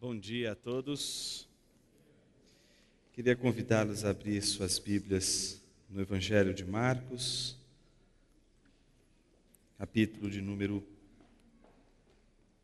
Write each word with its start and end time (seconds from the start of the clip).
Bom 0.00 0.16
dia 0.16 0.52
a 0.52 0.54
todos. 0.54 1.48
Queria 3.12 3.34
convidá-los 3.34 4.04
a 4.04 4.10
abrir 4.10 4.40
suas 4.42 4.78
Bíblias 4.78 5.60
no 5.90 6.00
Evangelho 6.00 6.54
de 6.54 6.64
Marcos, 6.64 7.56
capítulo 9.76 10.30
de 10.30 10.40
número 10.40 10.86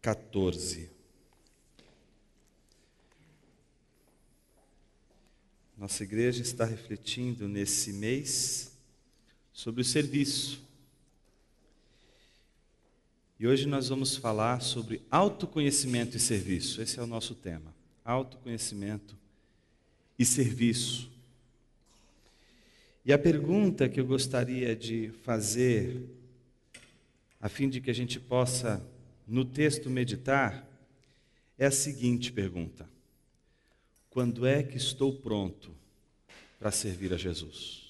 14. 0.00 0.88
Nossa 5.76 6.04
igreja 6.04 6.40
está 6.40 6.64
refletindo 6.64 7.48
nesse 7.48 7.92
mês 7.92 8.78
sobre 9.52 9.80
o 9.80 9.84
serviço. 9.84 10.62
E 13.44 13.46
hoje 13.46 13.68
nós 13.68 13.90
vamos 13.90 14.16
falar 14.16 14.62
sobre 14.62 15.02
autoconhecimento 15.10 16.16
e 16.16 16.18
serviço. 16.18 16.80
Esse 16.80 16.98
é 16.98 17.02
o 17.02 17.06
nosso 17.06 17.34
tema. 17.34 17.74
Autoconhecimento 18.02 19.14
e 20.18 20.24
serviço. 20.24 21.10
E 23.04 23.12
a 23.12 23.18
pergunta 23.18 23.86
que 23.86 24.00
eu 24.00 24.06
gostaria 24.06 24.74
de 24.74 25.10
fazer, 25.24 26.08
a 27.38 27.50
fim 27.50 27.68
de 27.68 27.82
que 27.82 27.90
a 27.90 27.94
gente 27.94 28.18
possa, 28.18 28.82
no 29.28 29.44
texto, 29.44 29.90
meditar, 29.90 30.66
é 31.58 31.66
a 31.66 31.70
seguinte 31.70 32.32
pergunta: 32.32 32.88
Quando 34.08 34.46
é 34.46 34.62
que 34.62 34.78
estou 34.78 35.12
pronto 35.12 35.70
para 36.58 36.70
servir 36.70 37.12
a 37.12 37.18
Jesus? 37.18 37.82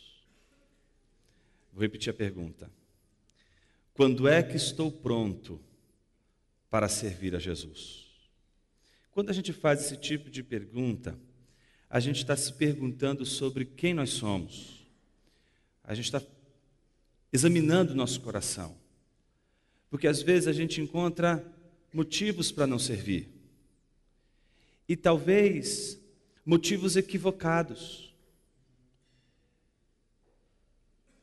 Vou 1.73 1.81
repetir 1.81 2.11
a 2.11 2.15
pergunta. 2.15 2.69
Quando 3.95 4.27
é 4.27 4.43
que 4.43 4.57
estou 4.57 4.91
pronto 4.91 5.61
para 6.69 6.89
servir 6.89 7.35
a 7.37 7.39
Jesus? 7.39 8.05
Quando 9.13 9.31
a 9.31 9.33
gente 9.33 9.53
faz 9.53 9.85
esse 9.85 9.97
tipo 9.97 10.29
de 10.29 10.43
pergunta, 10.43 11.17
a 11.89 12.01
gente 12.01 12.17
está 12.17 12.37
se 12.37 12.53
perguntando 12.53 13.25
sobre 13.25 13.65
quem 13.65 13.95
nós 13.95 14.11
somos. 14.11 14.85
A 15.85 15.95
gente 15.95 16.07
está 16.07 16.21
examinando 17.33 17.93
o 17.93 17.97
nosso 17.97 18.21
coração. 18.21 18.77
Porque 19.89 20.09
às 20.09 20.21
vezes 20.21 20.49
a 20.49 20.53
gente 20.53 20.81
encontra 20.81 21.45
motivos 21.93 22.51
para 22.51 22.67
não 22.67 22.81
servir. 22.81 23.29
E 24.89 24.97
talvez 24.97 26.01
motivos 26.45 26.97
equivocados. 26.97 28.13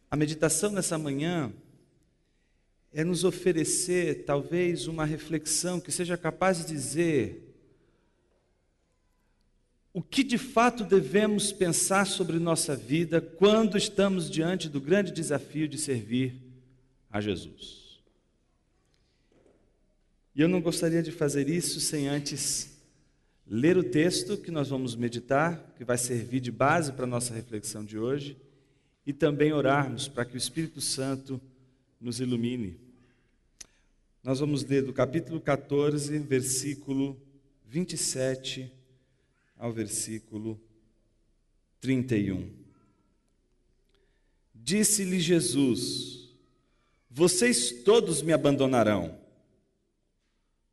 A 0.09 0.15
meditação 0.15 0.71
nessa 0.71 0.97
manhã 0.97 1.53
é 2.93 3.03
nos 3.03 3.23
oferecer 3.23 4.25
talvez 4.25 4.87
uma 4.87 5.05
reflexão 5.05 5.79
que 5.79 5.91
seja 5.91 6.17
capaz 6.17 6.59
de 6.59 6.73
dizer 6.73 7.47
o 9.93 10.01
que 10.01 10.23
de 10.23 10.37
fato 10.37 10.83
devemos 10.83 11.51
pensar 11.51 12.05
sobre 12.05 12.39
nossa 12.39 12.75
vida 12.75 13.19
quando 13.19 13.77
estamos 13.77 14.29
diante 14.29 14.69
do 14.69 14.79
grande 14.79 15.11
desafio 15.11 15.67
de 15.67 15.77
servir 15.77 16.35
a 17.09 17.19
Jesus. 17.19 18.01
E 20.33 20.41
eu 20.41 20.47
não 20.47 20.61
gostaria 20.61 21.03
de 21.03 21.11
fazer 21.11 21.49
isso 21.49 21.81
sem 21.81 22.07
antes 22.07 22.71
ler 23.45 23.77
o 23.77 23.83
texto 23.83 24.37
que 24.37 24.49
nós 24.49 24.69
vamos 24.69 24.95
meditar, 24.95 25.73
que 25.77 25.83
vai 25.83 25.97
servir 25.97 26.39
de 26.39 26.51
base 26.51 26.93
para 26.93 27.03
a 27.03 27.07
nossa 27.07 27.33
reflexão 27.33 27.83
de 27.83 27.97
hoje, 27.97 28.37
e 29.05 29.11
também 29.11 29.51
orarmos 29.51 30.07
para 30.07 30.23
que 30.23 30.35
o 30.35 30.37
Espírito 30.37 30.79
Santo 30.79 31.41
nos 32.01 32.19
ilumine. 32.19 32.75
Nós 34.23 34.39
vamos 34.39 34.63
ler 34.63 34.83
do 34.83 34.91
capítulo 34.91 35.39
14, 35.39 36.17
versículo 36.19 37.21
27 37.65 38.71
ao 39.55 39.71
versículo 39.71 40.59
31. 41.79 42.51
Disse-lhe 44.53 45.19
Jesus: 45.19 46.35
Vocês 47.09 47.71
todos 47.83 48.21
me 48.21 48.33
abandonarão, 48.33 49.19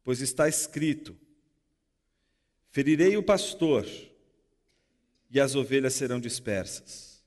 pois 0.03 0.21
está 0.21 0.49
escrito: 0.49 1.15
Ferirei 2.71 3.17
o 3.17 3.23
pastor, 3.23 3.87
e 5.31 5.39
as 5.39 5.55
ovelhas 5.55 5.95
serão 5.95 6.19
dispersas. 6.19 7.23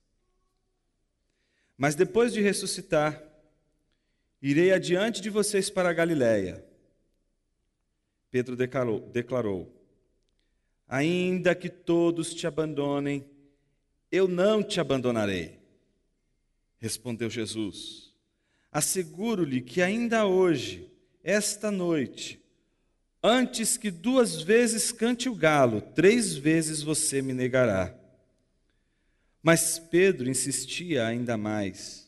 Mas 1.76 1.94
depois 1.94 2.32
de 2.32 2.40
ressuscitar, 2.40 3.31
Irei 4.42 4.72
adiante 4.72 5.20
de 5.20 5.30
vocês 5.30 5.70
para 5.70 5.90
a 5.90 5.92
Galiléia. 5.92 6.64
Pedro 8.28 8.56
declarou, 8.56 9.00
declarou: 9.00 9.72
Ainda 10.88 11.54
que 11.54 11.68
todos 11.68 12.34
te 12.34 12.44
abandonem, 12.44 13.24
eu 14.10 14.26
não 14.26 14.60
te 14.60 14.80
abandonarei. 14.80 15.60
Respondeu 16.78 17.30
Jesus: 17.30 18.12
Asseguro-lhe 18.72 19.60
que 19.60 19.80
ainda 19.80 20.26
hoje, 20.26 20.90
esta 21.22 21.70
noite, 21.70 22.42
antes 23.22 23.76
que 23.76 23.92
duas 23.92 24.42
vezes 24.42 24.90
cante 24.90 25.28
o 25.28 25.36
galo, 25.36 25.80
três 25.80 26.34
vezes 26.34 26.82
você 26.82 27.22
me 27.22 27.32
negará. 27.32 27.96
Mas 29.40 29.78
Pedro 29.78 30.28
insistia 30.28 31.06
ainda 31.06 31.36
mais 31.36 32.01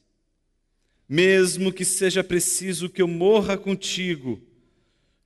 mesmo 1.08 1.72
que 1.72 1.84
seja 1.84 2.24
preciso 2.24 2.88
que 2.88 3.02
eu 3.02 3.08
morra 3.08 3.56
contigo, 3.56 4.40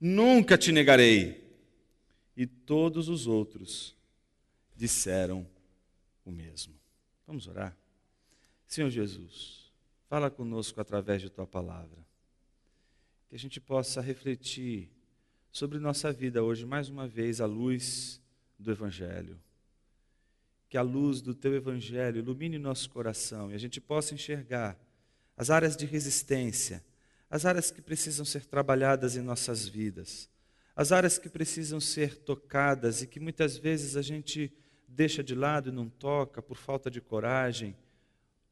nunca 0.01 0.59
te 0.59 0.73
negarei. 0.73 1.47
E 2.37 2.47
todos 2.47 3.09
os 3.09 3.27
outros 3.27 3.97
disseram 4.77 5.47
o 6.25 6.31
mesmo. 6.31 6.75
Vamos 7.27 7.47
orar? 7.47 7.77
Senhor 8.67 8.91
Jesus, 8.91 9.73
fala 10.09 10.31
conosco 10.31 10.81
através 10.81 11.21
de 11.21 11.31
tua 11.31 11.47
palavra. 11.47 12.07
Que 13.29 13.35
a 13.35 13.39
gente 13.39 13.61
possa 13.61 14.01
refletir 14.01 14.91
sobre 15.51 15.79
nossa 15.79 16.13
vida 16.13 16.43
hoje, 16.43 16.65
mais 16.65 16.89
uma 16.89 17.07
vez, 17.07 17.41
à 17.41 17.47
luz 17.47 18.21
do 18.59 18.71
Evangelho. 18.71 19.39
Que 20.69 20.77
a 20.77 20.83
luz 20.83 21.21
do 21.21 21.35
teu 21.35 21.55
Evangelho 21.55 22.19
ilumine 22.19 22.59
nosso 22.59 22.89
coração 22.91 23.51
e 23.51 23.55
a 23.55 23.59
gente 23.59 23.81
possa 23.81 24.15
enxergar 24.15 24.79
as 25.39 25.51
áreas 25.51 25.77
de 25.77 25.87
resistência, 25.87 26.85
as 27.31 27.47
áreas 27.47 27.71
que 27.71 27.81
precisam 27.81 28.27
ser 28.27 28.45
trabalhadas 28.45 29.17
em 29.17 29.23
nossas 29.23 29.69
vidas, 29.69 30.29
as 30.75 30.91
áreas 30.91 31.17
que 31.17 31.29
precisam 31.29 31.81
ser 31.81 32.19
tocadas 32.19 33.03
e 33.03 33.07
que 33.07 33.21
muitas 33.21 33.57
vezes 33.57 33.97
a 33.97 34.03
gente 34.03 34.53
deixa 34.89 35.23
de 35.23 35.37
lado 35.37 35.69
e 35.69 35.73
não 35.73 35.89
toca 35.89 36.43
por 36.43 36.57
falta 36.57 36.91
de 36.91 37.01
coragem 37.01 37.77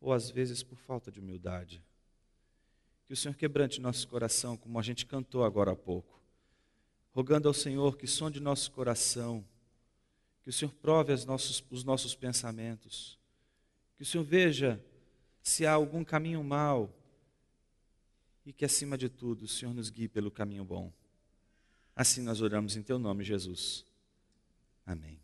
ou 0.01 0.13
às 0.13 0.31
vezes 0.31 0.63
por 0.63 0.79
falta 0.79 1.11
de 1.11 1.19
humildade. 1.19 1.83
Que 3.05 3.15
o 3.15 3.17
Senhor 3.17 3.35
quebrante 3.35 3.81
nosso 3.81 4.07
coração, 4.07 4.57
como 4.57 4.79
a 4.79 4.83
gente 4.83 5.07
cantou 5.07 5.43
agora 5.43 5.73
há 5.73 5.77
pouco, 5.77 6.23
rogando 7.11 7.49
ao 7.49 7.55
Senhor 7.55 7.97
que 7.97 8.07
sonde 8.07 8.39
nosso 8.39 8.71
coração, 8.71 9.45
que 10.45 10.51
o 10.51 10.53
Senhor 10.53 10.73
prove 10.75 11.13
nossos, 11.25 11.65
os 11.69 11.83
nossos 11.83 12.15
pensamentos, 12.15 13.19
que 13.97 14.05
o 14.05 14.07
Senhor 14.07 14.23
veja 14.23 14.81
se 15.47 15.65
há 15.65 15.73
algum 15.73 16.03
caminho 16.03 16.43
mau 16.43 16.93
e 18.45 18.53
que, 18.53 18.65
acima 18.65 18.99
de 18.99 19.09
tudo, 19.09 19.45
o 19.45 19.49
Senhor 19.49 19.73
nos 19.73 19.91
guie 19.91 20.09
pelo 20.09 20.29
caminho 20.29 20.65
bom. 20.65 20.93
Assim 21.95 22.21
nós 22.21 22.41
oramos 22.41 22.75
em 22.75 22.83
Teu 22.83 22.99
nome, 22.99 23.23
Jesus. 23.23 23.85
Amém. 24.85 25.21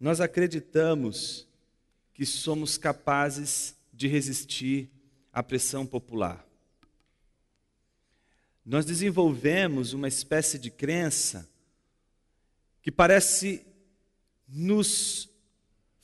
Nós 0.00 0.20
acreditamos 0.20 1.46
que 2.12 2.26
somos 2.26 2.76
capazes 2.76 3.76
de 3.92 4.08
resistir 4.08 4.90
à 5.32 5.40
pressão 5.40 5.86
popular. 5.86 6.44
Nós 8.66 8.84
desenvolvemos 8.84 9.92
uma 9.92 10.08
espécie 10.08 10.58
de 10.58 10.68
crença 10.68 11.48
que 12.82 12.90
parece 12.90 13.64
nos 14.48 15.29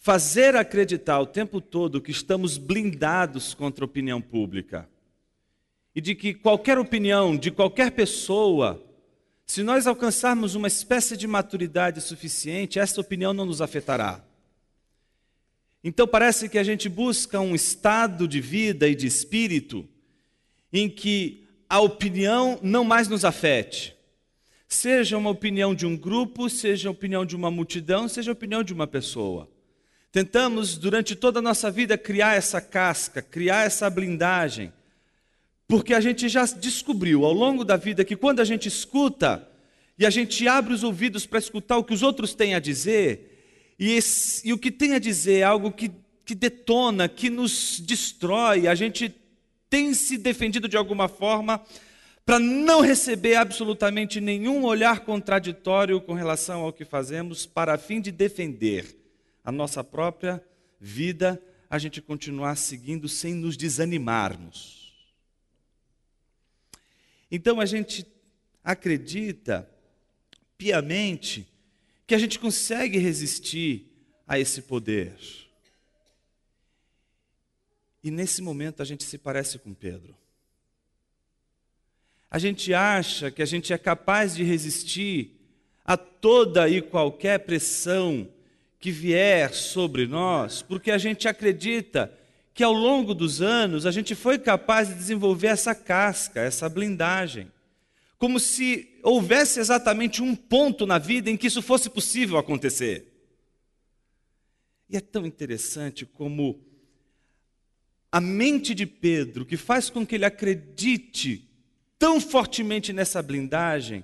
fazer 0.06 0.54
acreditar 0.54 1.18
o 1.18 1.26
tempo 1.26 1.60
todo 1.60 2.00
que 2.00 2.12
estamos 2.12 2.58
blindados 2.58 3.52
contra 3.52 3.84
a 3.84 3.86
opinião 3.86 4.22
pública. 4.22 4.88
E 5.96 6.00
de 6.00 6.14
que 6.14 6.32
qualquer 6.32 6.78
opinião 6.78 7.36
de 7.36 7.50
qualquer 7.50 7.90
pessoa, 7.90 8.80
se 9.44 9.64
nós 9.64 9.84
alcançarmos 9.84 10.54
uma 10.54 10.68
espécie 10.68 11.16
de 11.16 11.26
maturidade 11.26 12.00
suficiente, 12.00 12.78
essa 12.78 13.00
opinião 13.00 13.34
não 13.34 13.44
nos 13.44 13.60
afetará. 13.60 14.24
Então 15.82 16.06
parece 16.06 16.48
que 16.48 16.58
a 16.58 16.62
gente 16.62 16.88
busca 16.88 17.40
um 17.40 17.52
estado 17.52 18.28
de 18.28 18.40
vida 18.40 18.86
e 18.86 18.94
de 18.94 19.08
espírito 19.08 19.88
em 20.72 20.88
que 20.88 21.48
a 21.68 21.80
opinião 21.80 22.60
não 22.62 22.84
mais 22.84 23.08
nos 23.08 23.24
afete. 23.24 23.96
Seja 24.68 25.18
uma 25.18 25.30
opinião 25.30 25.74
de 25.74 25.84
um 25.84 25.96
grupo, 25.96 26.48
seja 26.48 26.88
a 26.88 26.92
opinião 26.92 27.26
de 27.26 27.34
uma 27.34 27.50
multidão, 27.50 28.08
seja 28.08 28.30
a 28.30 28.34
opinião 28.34 28.62
de 28.62 28.72
uma 28.72 28.86
pessoa. 28.86 29.55
Tentamos, 30.16 30.78
durante 30.78 31.14
toda 31.14 31.40
a 31.40 31.42
nossa 31.42 31.70
vida, 31.70 31.98
criar 31.98 32.36
essa 32.36 32.58
casca, 32.58 33.20
criar 33.20 33.66
essa 33.66 33.90
blindagem, 33.90 34.72
Porque 35.68 35.92
a 35.92 36.00
gente 36.00 36.26
já 36.26 36.46
descobriu 36.46 37.26
ao 37.26 37.34
longo 37.34 37.62
da 37.62 37.76
vida 37.76 38.02
que 38.02 38.16
quando 38.16 38.40
a 38.40 38.44
gente 38.44 38.66
escuta 38.66 39.46
e 39.98 40.06
a 40.06 40.08
gente 40.08 40.48
abre 40.48 40.72
os 40.72 40.82
ouvidos 40.82 41.26
para 41.26 41.38
escutar 41.38 41.76
o 41.76 41.84
que 41.84 41.92
os 41.92 42.02
outros 42.02 42.32
têm 42.34 42.54
a 42.54 42.58
dizer, 42.58 43.74
e, 43.78 43.92
esse, 43.92 44.48
e 44.48 44.54
o 44.54 44.58
que 44.58 44.70
tem 44.70 44.94
a 44.94 44.98
dizer 44.98 45.40
é 45.40 45.42
algo 45.42 45.70
que, 45.70 45.90
que 46.24 46.34
detona, 46.34 47.10
que 47.10 47.28
nos 47.28 47.78
destrói, 47.78 48.66
a 48.68 48.74
gente 48.74 49.14
tem 49.68 49.92
se 49.92 50.16
defendido 50.16 50.66
de 50.66 50.78
alguma 50.78 51.08
forma 51.08 51.60
para 52.24 52.38
não 52.38 52.80
receber 52.80 53.34
absolutamente 53.34 54.18
nenhum 54.18 54.64
olhar 54.64 55.00
contraditório 55.00 56.00
com 56.00 56.14
relação 56.14 56.62
ao 56.62 56.72
que 56.72 56.86
fazemos, 56.86 57.44
para 57.44 57.76
fim 57.76 58.00
de 58.00 58.10
defender 58.10 58.95
a 59.46 59.52
nossa 59.52 59.84
própria 59.84 60.44
vida, 60.80 61.40
a 61.70 61.78
gente 61.78 62.02
continuar 62.02 62.56
seguindo 62.56 63.08
sem 63.08 63.32
nos 63.32 63.56
desanimarmos. 63.56 64.92
Então 67.30 67.60
a 67.60 67.64
gente 67.64 68.04
acredita 68.64 69.70
piamente 70.58 71.46
que 72.08 72.14
a 72.14 72.18
gente 72.18 72.40
consegue 72.40 72.98
resistir 72.98 73.86
a 74.26 74.36
esse 74.36 74.62
poder. 74.62 75.16
E 78.02 78.10
nesse 78.10 78.42
momento 78.42 78.82
a 78.82 78.84
gente 78.84 79.04
se 79.04 79.16
parece 79.16 79.60
com 79.60 79.72
Pedro. 79.72 80.16
A 82.28 82.40
gente 82.40 82.74
acha 82.74 83.30
que 83.30 83.42
a 83.42 83.46
gente 83.46 83.72
é 83.72 83.78
capaz 83.78 84.34
de 84.34 84.42
resistir 84.42 85.36
a 85.84 85.96
toda 85.96 86.68
e 86.68 86.82
qualquer 86.82 87.38
pressão 87.38 88.28
que 88.78 88.90
vier 88.90 89.52
sobre 89.54 90.06
nós, 90.06 90.62
porque 90.62 90.90
a 90.90 90.98
gente 90.98 91.26
acredita 91.26 92.12
que 92.54 92.64
ao 92.64 92.72
longo 92.72 93.14
dos 93.14 93.42
anos 93.42 93.84
a 93.84 93.90
gente 93.90 94.14
foi 94.14 94.38
capaz 94.38 94.88
de 94.88 94.94
desenvolver 94.94 95.48
essa 95.48 95.74
casca, 95.74 96.40
essa 96.40 96.68
blindagem. 96.68 97.50
Como 98.18 98.40
se 98.40 98.98
houvesse 99.02 99.60
exatamente 99.60 100.22
um 100.22 100.34
ponto 100.34 100.86
na 100.86 100.98
vida 100.98 101.30
em 101.30 101.36
que 101.36 101.48
isso 101.48 101.60
fosse 101.60 101.90
possível 101.90 102.38
acontecer. 102.38 103.12
E 104.88 104.96
é 104.96 105.00
tão 105.00 105.26
interessante 105.26 106.06
como 106.06 106.58
a 108.10 108.20
mente 108.20 108.74
de 108.74 108.86
Pedro, 108.86 109.44
que 109.44 109.56
faz 109.56 109.90
com 109.90 110.06
que 110.06 110.14
ele 110.14 110.24
acredite 110.24 111.46
tão 111.98 112.20
fortemente 112.20 112.92
nessa 112.92 113.20
blindagem, 113.20 114.02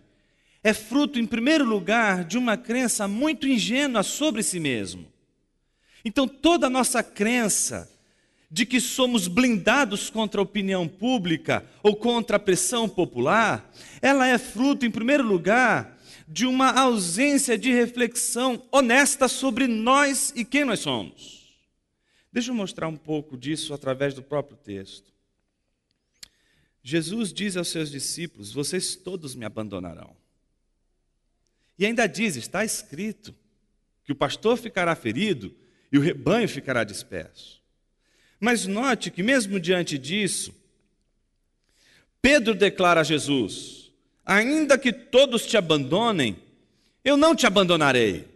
é 0.64 0.72
fruto, 0.72 1.18
em 1.18 1.26
primeiro 1.26 1.64
lugar, 1.64 2.24
de 2.24 2.38
uma 2.38 2.56
crença 2.56 3.08
muito 3.08 3.48
ingênua 3.48 4.02
sobre 4.02 4.42
si 4.42 4.60
mesmo. 4.60 5.06
Então, 6.04 6.28
toda 6.28 6.66
a 6.66 6.70
nossa 6.70 7.02
crença 7.02 7.90
de 8.50 8.66
que 8.66 8.80
somos 8.80 9.28
blindados 9.28 10.10
contra 10.10 10.40
a 10.40 10.44
opinião 10.44 10.86
pública 10.86 11.64
ou 11.82 11.96
contra 11.96 12.36
a 12.36 12.40
pressão 12.40 12.88
popular, 12.88 13.72
ela 14.00 14.26
é 14.26 14.36
fruto, 14.38 14.84
em 14.84 14.90
primeiro 14.90 15.26
lugar, 15.26 15.98
de 16.28 16.46
uma 16.46 16.70
ausência 16.70 17.58
de 17.58 17.72
reflexão 17.72 18.62
honesta 18.70 19.26
sobre 19.26 19.66
nós 19.66 20.32
e 20.36 20.44
quem 20.44 20.64
nós 20.64 20.80
somos. 20.80 21.42
Deixa 22.32 22.50
eu 22.50 22.54
mostrar 22.54 22.88
um 22.88 22.96
pouco 22.96 23.36
disso 23.36 23.74
através 23.74 24.14
do 24.14 24.22
próprio 24.22 24.56
texto. 24.56 25.12
Jesus 26.82 27.32
diz 27.32 27.56
aos 27.56 27.68
seus 27.68 27.90
discípulos: 27.90 28.52
Vocês 28.52 28.96
todos 28.96 29.34
me 29.34 29.44
abandonarão. 29.44 30.21
E 31.78 31.86
ainda 31.86 32.06
diz: 32.06 32.36
está 32.36 32.64
escrito 32.64 33.34
que 34.04 34.12
o 34.12 34.16
pastor 34.16 34.56
ficará 34.56 34.94
ferido 34.94 35.54
e 35.90 35.98
o 35.98 36.00
rebanho 36.00 36.48
ficará 36.48 36.84
disperso. 36.84 37.60
Mas 38.40 38.66
note 38.66 39.10
que, 39.10 39.22
mesmo 39.22 39.60
diante 39.60 39.96
disso, 39.96 40.54
Pedro 42.20 42.54
declara 42.54 43.00
a 43.00 43.04
Jesus: 43.04 43.92
Ainda 44.24 44.78
que 44.78 44.92
todos 44.92 45.46
te 45.46 45.56
abandonem, 45.56 46.36
eu 47.04 47.16
não 47.16 47.34
te 47.34 47.46
abandonarei. 47.46 48.28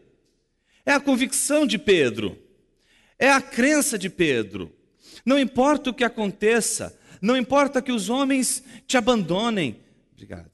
É 0.85 0.93
a 0.93 1.01
convicção 1.01 1.67
de 1.67 1.79
Pedro, 1.79 2.39
é 3.19 3.31
a 3.31 3.41
crença 3.41 3.99
de 3.99 4.09
Pedro. 4.09 4.73
Não 5.25 5.39
importa 5.39 5.91
o 5.91 5.95
que 5.95 6.05
aconteça, 6.05 6.97
não 7.21 7.37
importa 7.37 7.83
que 7.83 7.91
os 7.91 8.09
homens 8.09 8.63
te 8.87 8.97
abandonem, 8.97 9.81
obrigado. 10.13 10.51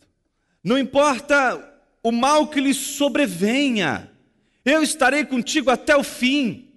Não 0.64 0.78
importa 0.78 1.71
o 2.02 2.10
mal 2.10 2.48
que 2.48 2.60
lhe 2.60 2.74
sobrevenha, 2.74 4.10
eu 4.64 4.82
estarei 4.82 5.24
contigo 5.24 5.70
até 5.70 5.96
o 5.96 6.02
fim. 6.02 6.68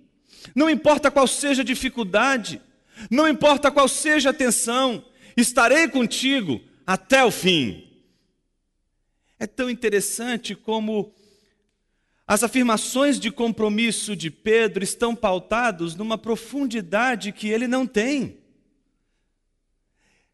Não 0.56 0.70
importa 0.70 1.10
qual 1.10 1.28
seja 1.28 1.62
a 1.62 1.66
dificuldade, 1.66 2.62
não 3.10 3.28
importa 3.28 3.72
qual 3.72 3.88
seja 3.88 4.30
a 4.30 4.34
tensão, 4.34 5.04
estarei 5.36 5.88
contigo 5.88 6.62
até 6.86 7.24
o 7.24 7.32
fim. 7.32 7.84
É 9.40 9.48
tão 9.48 9.70
interessante 9.70 10.56
como 10.56 11.14
as 12.28 12.44
afirmações 12.44 13.20
de 13.20 13.30
compromisso 13.30 14.16
de 14.16 14.32
Pedro 14.32 14.84
estão 14.84 15.16
pautados 15.16 15.96
numa 15.96 16.18
profundidade 16.18 17.32
que 17.32 17.50
ele 17.50 17.68
não 17.68 17.86
tem. 17.86 18.38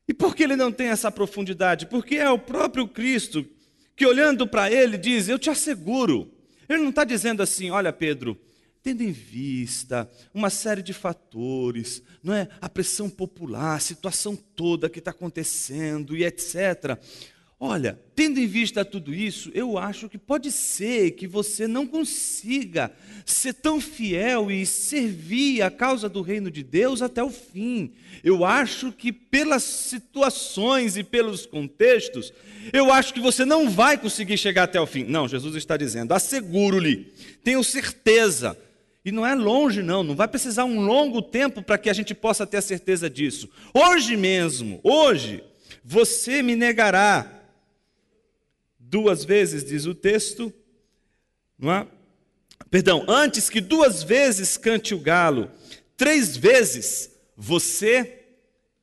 E 0.07 0.13
por 0.13 0.35
que 0.35 0.43
ele 0.43 0.55
não 0.55 0.71
tem 0.71 0.87
essa 0.87 1.11
profundidade? 1.11 1.85
Porque 1.85 2.15
é 2.15 2.29
o 2.29 2.39
próprio 2.39 2.87
Cristo 2.87 3.45
que 3.95 4.05
olhando 4.05 4.47
para 4.47 4.71
ele 4.71 4.97
diz: 4.97 5.27
Eu 5.27 5.39
te 5.39 5.49
asseguro. 5.49 6.31
Ele 6.67 6.83
não 6.83 6.89
está 6.89 7.03
dizendo 7.03 7.43
assim, 7.43 7.69
olha, 7.69 7.91
Pedro, 7.91 8.39
tendo 8.81 9.03
em 9.03 9.11
vista 9.11 10.09
uma 10.33 10.49
série 10.49 10.81
de 10.81 10.93
fatores, 10.93 12.01
não 12.23 12.33
é? 12.33 12.47
A 12.61 12.69
pressão 12.69 13.09
popular, 13.09 13.75
a 13.75 13.79
situação 13.79 14.35
toda 14.35 14.89
que 14.89 14.99
está 14.99 15.11
acontecendo 15.11 16.15
e 16.15 16.23
etc. 16.23 16.97
Olha, 17.63 17.99
tendo 18.15 18.39
em 18.39 18.47
vista 18.47 18.83
tudo 18.83 19.13
isso, 19.13 19.51
eu 19.53 19.77
acho 19.77 20.09
que 20.09 20.17
pode 20.17 20.51
ser 20.51 21.11
que 21.11 21.27
você 21.27 21.67
não 21.67 21.85
consiga 21.85 22.91
ser 23.23 23.53
tão 23.53 23.79
fiel 23.79 24.49
e 24.49 24.65
servir 24.65 25.61
a 25.61 25.69
causa 25.69 26.09
do 26.09 26.23
reino 26.23 26.49
de 26.49 26.63
Deus 26.63 27.03
até 27.03 27.23
o 27.23 27.29
fim. 27.29 27.91
Eu 28.23 28.43
acho 28.43 28.91
que 28.91 29.13
pelas 29.13 29.61
situações 29.61 30.97
e 30.97 31.03
pelos 31.03 31.45
contextos, 31.45 32.33
eu 32.73 32.91
acho 32.91 33.13
que 33.13 33.19
você 33.19 33.45
não 33.45 33.69
vai 33.69 33.95
conseguir 33.95 34.39
chegar 34.39 34.63
até 34.63 34.81
o 34.81 34.87
fim. 34.87 35.03
Não, 35.03 35.27
Jesus 35.27 35.55
está 35.55 35.77
dizendo, 35.77 36.15
asseguro-lhe, 36.15 37.13
tenho 37.43 37.63
certeza. 37.63 38.57
E 39.05 39.11
não 39.11 39.23
é 39.23 39.35
longe, 39.35 39.83
não, 39.83 40.01
não 40.01 40.15
vai 40.15 40.27
precisar 40.27 40.65
um 40.65 40.81
longo 40.81 41.21
tempo 41.21 41.61
para 41.61 41.77
que 41.77 41.91
a 41.91 41.93
gente 41.93 42.15
possa 42.15 42.47
ter 42.47 42.57
a 42.57 42.61
certeza 42.63 43.07
disso. 43.07 43.47
Hoje 43.71 44.17
mesmo, 44.17 44.79
hoje, 44.83 45.43
você 45.85 46.41
me 46.41 46.55
negará 46.55 47.37
duas 48.91 49.23
vezes, 49.23 49.63
diz 49.63 49.85
o 49.85 49.95
texto, 49.95 50.53
não 51.57 51.71
é? 51.71 51.87
Perdão, 52.69 53.05
antes 53.07 53.49
que 53.49 53.61
duas 53.61 54.03
vezes 54.03 54.57
cante 54.57 54.93
o 54.93 54.99
galo, 54.99 55.49
três 55.95 56.35
vezes 56.35 57.09
você 57.35 58.25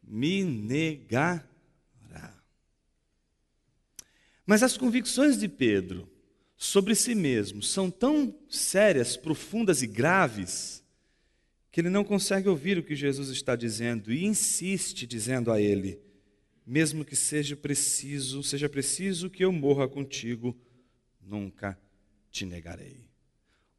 me 0.03 0.43
negará. 0.43 1.45
Mas 4.47 4.63
as 4.63 4.79
convicções 4.79 5.39
de 5.39 5.47
Pedro 5.47 6.09
sobre 6.57 6.95
si 6.95 7.15
mesmo 7.15 7.63
são 7.63 7.91
tão 7.91 8.35
sérias, 8.49 9.15
profundas 9.15 9.83
e 9.83 9.87
graves, 9.87 10.83
que 11.71 11.83
ele 11.83 11.91
não 11.91 12.03
consegue 12.03 12.49
ouvir 12.49 12.79
o 12.79 12.83
que 12.83 12.97
Jesus 12.97 13.29
está 13.29 13.55
dizendo 13.55 14.11
e 14.11 14.25
insiste 14.25 15.07
dizendo 15.07 15.53
a 15.53 15.61
ele: 15.61 16.01
mesmo 16.69 17.03
que 17.03 17.17
seja 17.17 17.57
preciso, 17.57 18.43
seja 18.43 18.69
preciso 18.69 19.31
que 19.31 19.43
eu 19.43 19.51
morra 19.51 19.89
contigo, 19.89 20.55
nunca 21.19 21.79
te 22.31 22.45
negarei. 22.45 23.09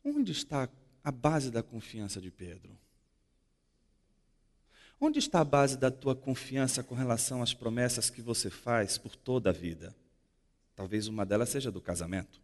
Onde 0.04 0.32
está 0.32 0.68
a 1.04 1.12
base 1.12 1.52
da 1.52 1.62
confiança 1.62 2.20
de 2.20 2.32
Pedro? 2.32 2.76
Onde 5.00 5.20
está 5.20 5.42
a 5.42 5.46
base 5.46 5.78
da 5.78 5.92
tua 5.92 6.16
confiança 6.16 6.82
com 6.82 6.96
relação 6.96 7.44
às 7.44 7.54
promessas 7.54 8.10
que 8.10 8.24
você 8.24 8.50
faz 8.50 8.98
por 8.98 9.16
toda 9.16 9.52
a 9.52 9.54
vida? 9.54 9.96
Talvez 10.76 11.08
uma 11.08 11.28
delas 11.28 11.50
seja 11.50 11.72
do 11.72 11.80
casamento. 11.80 12.42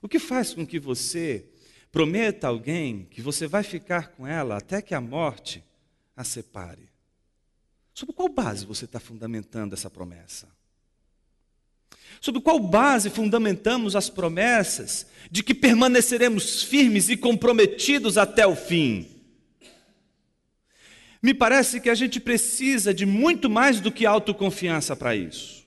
O 0.00 0.08
que 0.08 0.18
faz 0.18 0.54
com 0.54 0.66
que 0.66 0.80
você 0.80 1.44
prometa 1.92 2.46
a 2.46 2.50
alguém 2.50 3.04
que 3.10 3.20
você 3.20 3.46
vai 3.46 3.62
ficar 3.62 4.08
com 4.12 4.26
ela 4.26 4.56
até 4.56 4.80
que 4.80 4.94
a 4.94 5.02
morte 5.02 5.62
a 6.16 6.24
separe? 6.24 6.91
Sobre 7.94 8.14
qual 8.14 8.28
base 8.28 8.64
você 8.64 8.84
está 8.84 8.98
fundamentando 8.98 9.74
essa 9.74 9.90
promessa? 9.90 10.48
Sobre 12.20 12.40
qual 12.40 12.58
base 12.58 13.10
fundamentamos 13.10 13.96
as 13.96 14.08
promessas 14.08 15.06
de 15.30 15.42
que 15.42 15.54
permaneceremos 15.54 16.62
firmes 16.62 17.08
e 17.08 17.16
comprometidos 17.16 18.16
até 18.16 18.46
o 18.46 18.54
fim? 18.54 19.08
Me 21.20 21.34
parece 21.34 21.80
que 21.80 21.90
a 21.90 21.94
gente 21.94 22.18
precisa 22.18 22.92
de 22.94 23.04
muito 23.06 23.50
mais 23.50 23.80
do 23.80 23.92
que 23.92 24.06
autoconfiança 24.06 24.96
para 24.96 25.14
isso. 25.14 25.64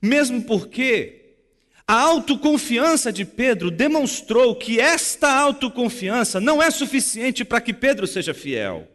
Mesmo 0.00 0.42
porque 0.42 1.36
a 1.86 1.94
autoconfiança 1.94 3.12
de 3.12 3.24
Pedro 3.24 3.70
demonstrou 3.70 4.56
que 4.56 4.80
esta 4.80 5.32
autoconfiança 5.32 6.40
não 6.40 6.62
é 6.62 6.70
suficiente 6.70 7.44
para 7.44 7.60
que 7.60 7.74
Pedro 7.74 8.06
seja 8.06 8.32
fiel. 8.32 8.91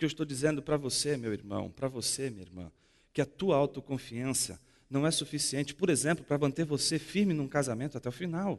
Que 0.00 0.04
eu 0.06 0.08
estou 0.08 0.24
dizendo 0.24 0.62
para 0.62 0.78
você, 0.78 1.14
meu 1.14 1.30
irmão, 1.30 1.70
para 1.70 1.86
você, 1.86 2.30
minha 2.30 2.42
irmã, 2.42 2.72
que 3.12 3.20
a 3.20 3.26
tua 3.26 3.54
autoconfiança 3.56 4.58
não 4.88 5.06
é 5.06 5.10
suficiente, 5.10 5.74
por 5.74 5.90
exemplo, 5.90 6.24
para 6.24 6.38
manter 6.38 6.64
você 6.64 6.98
firme 6.98 7.34
num 7.34 7.46
casamento 7.46 7.98
até 7.98 8.08
o 8.08 8.12
final. 8.12 8.58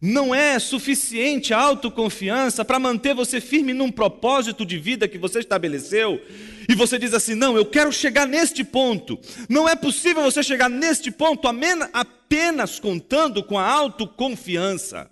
Não 0.00 0.34
é 0.34 0.58
suficiente 0.58 1.54
a 1.54 1.60
autoconfiança 1.60 2.64
para 2.64 2.80
manter 2.80 3.14
você 3.14 3.40
firme 3.40 3.72
num 3.72 3.92
propósito 3.92 4.66
de 4.66 4.76
vida 4.76 5.06
que 5.06 5.18
você 5.18 5.38
estabeleceu 5.38 6.20
e 6.68 6.74
você 6.74 6.98
diz 6.98 7.14
assim: 7.14 7.36
não, 7.36 7.56
eu 7.56 7.64
quero 7.64 7.92
chegar 7.92 8.26
neste 8.26 8.64
ponto. 8.64 9.20
Não 9.48 9.68
é 9.68 9.76
possível 9.76 10.24
você 10.24 10.42
chegar 10.42 10.68
neste 10.68 11.12
ponto 11.12 11.46
apenas 11.92 12.80
contando 12.80 13.44
com 13.44 13.56
a 13.56 13.70
autoconfiança. 13.70 15.08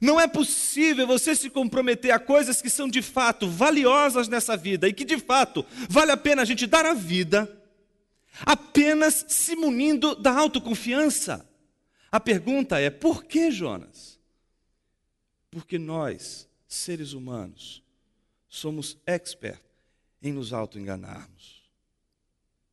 Não 0.00 0.20
é 0.20 0.28
possível 0.28 1.06
você 1.06 1.34
se 1.34 1.50
comprometer 1.50 2.12
a 2.12 2.18
coisas 2.18 2.62
que 2.62 2.70
são 2.70 2.88
de 2.88 3.02
fato 3.02 3.48
valiosas 3.48 4.28
nessa 4.28 4.56
vida 4.56 4.88
e 4.88 4.92
que 4.92 5.04
de 5.04 5.18
fato 5.18 5.64
vale 5.88 6.12
a 6.12 6.16
pena 6.16 6.42
a 6.42 6.44
gente 6.44 6.66
dar 6.66 6.86
a 6.86 6.94
vida 6.94 7.50
apenas 8.46 9.24
se 9.28 9.54
munindo 9.56 10.14
da 10.14 10.32
autoconfiança. 10.32 11.48
A 12.10 12.20
pergunta 12.20 12.80
é: 12.80 12.90
por 12.90 13.24
que, 13.24 13.50
Jonas? 13.50 14.18
Porque 15.50 15.78
nós, 15.78 16.48
seres 16.66 17.12
humanos, 17.12 17.82
somos 18.48 18.96
expertos 19.06 19.70
em 20.22 20.32
nos 20.32 20.52
autoenganarmos. 20.52 21.62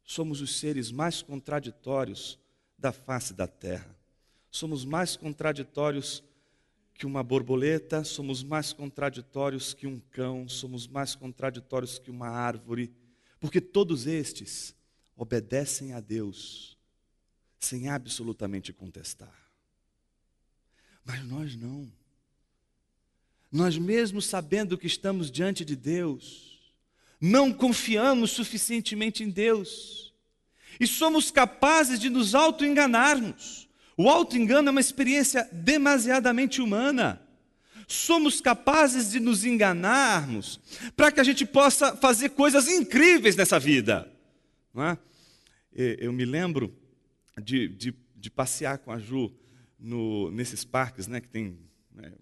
Somos 0.04 0.42
os 0.42 0.60
seres 0.60 0.92
mais 0.92 1.22
contraditórios 1.22 2.40
da 2.78 2.92
face 2.92 3.34
da 3.34 3.48
terra. 3.48 3.96
Somos 4.50 4.86
mais 4.86 5.16
contraditórios 5.16 6.24
que 7.00 7.06
uma 7.06 7.24
borboleta, 7.24 8.04
somos 8.04 8.44
mais 8.44 8.74
contraditórios 8.74 9.74
que 9.74 9.88
um 9.88 10.02
cão, 10.12 10.50
somos 10.50 10.86
mais 10.86 11.16
contraditórios 11.16 11.98
que 11.98 12.12
uma 12.12 12.28
árvore, 12.28 12.92
porque 13.40 13.62
todos 13.62 14.06
estes 14.06 14.76
obedecem 15.16 15.94
a 15.94 16.02
Deus 16.02 16.78
sem 17.58 17.88
absolutamente 17.88 18.74
contestar. 18.74 19.34
Mas 21.06 21.24
nós 21.24 21.56
não. 21.56 21.90
Nós, 23.50 23.78
mesmo 23.78 24.22
sabendo 24.22 24.78
que 24.78 24.88
estamos 24.88 25.32
diante 25.32 25.64
de 25.64 25.78
Deus, 25.78 26.60
não 27.20 27.54
confiamos 27.54 28.32
suficientemente 28.32 29.24
em 29.24 29.30
Deus 29.30 30.14
e 30.78 30.86
somos 30.86 31.32
capazes 31.32 31.98
de 31.98 32.10
nos 32.10 32.36
auto-enganarmos 32.36 33.69
o 34.00 34.08
auto-engano 34.08 34.70
é 34.70 34.72
uma 34.72 34.80
experiência 34.80 35.46
demasiadamente 35.52 36.62
humana. 36.62 37.22
Somos 37.86 38.40
capazes 38.40 39.12
de 39.12 39.20
nos 39.20 39.44
enganarmos 39.44 40.58
para 40.96 41.12
que 41.12 41.20
a 41.20 41.24
gente 41.24 41.46
possa 41.46 41.98
fazer 41.98 42.30
coisas 42.30 42.70
incríveis 42.70 43.36
nessa 43.36 43.60
vida. 43.60 44.10
É? 44.78 44.98
Eu 46.00 46.14
me 46.14 46.24
lembro 46.24 46.74
de, 47.44 47.68
de, 47.68 47.94
de, 48.16 48.32
passear 48.32 48.78
com 48.78 48.90
a 48.90 48.98
Ju 48.98 49.34
no, 49.78 50.32
nesses 50.32 50.64
parques 50.64 51.06
né, 51.06 51.20
que 51.20 51.28
tem 51.28 51.60
né, 51.94 52.14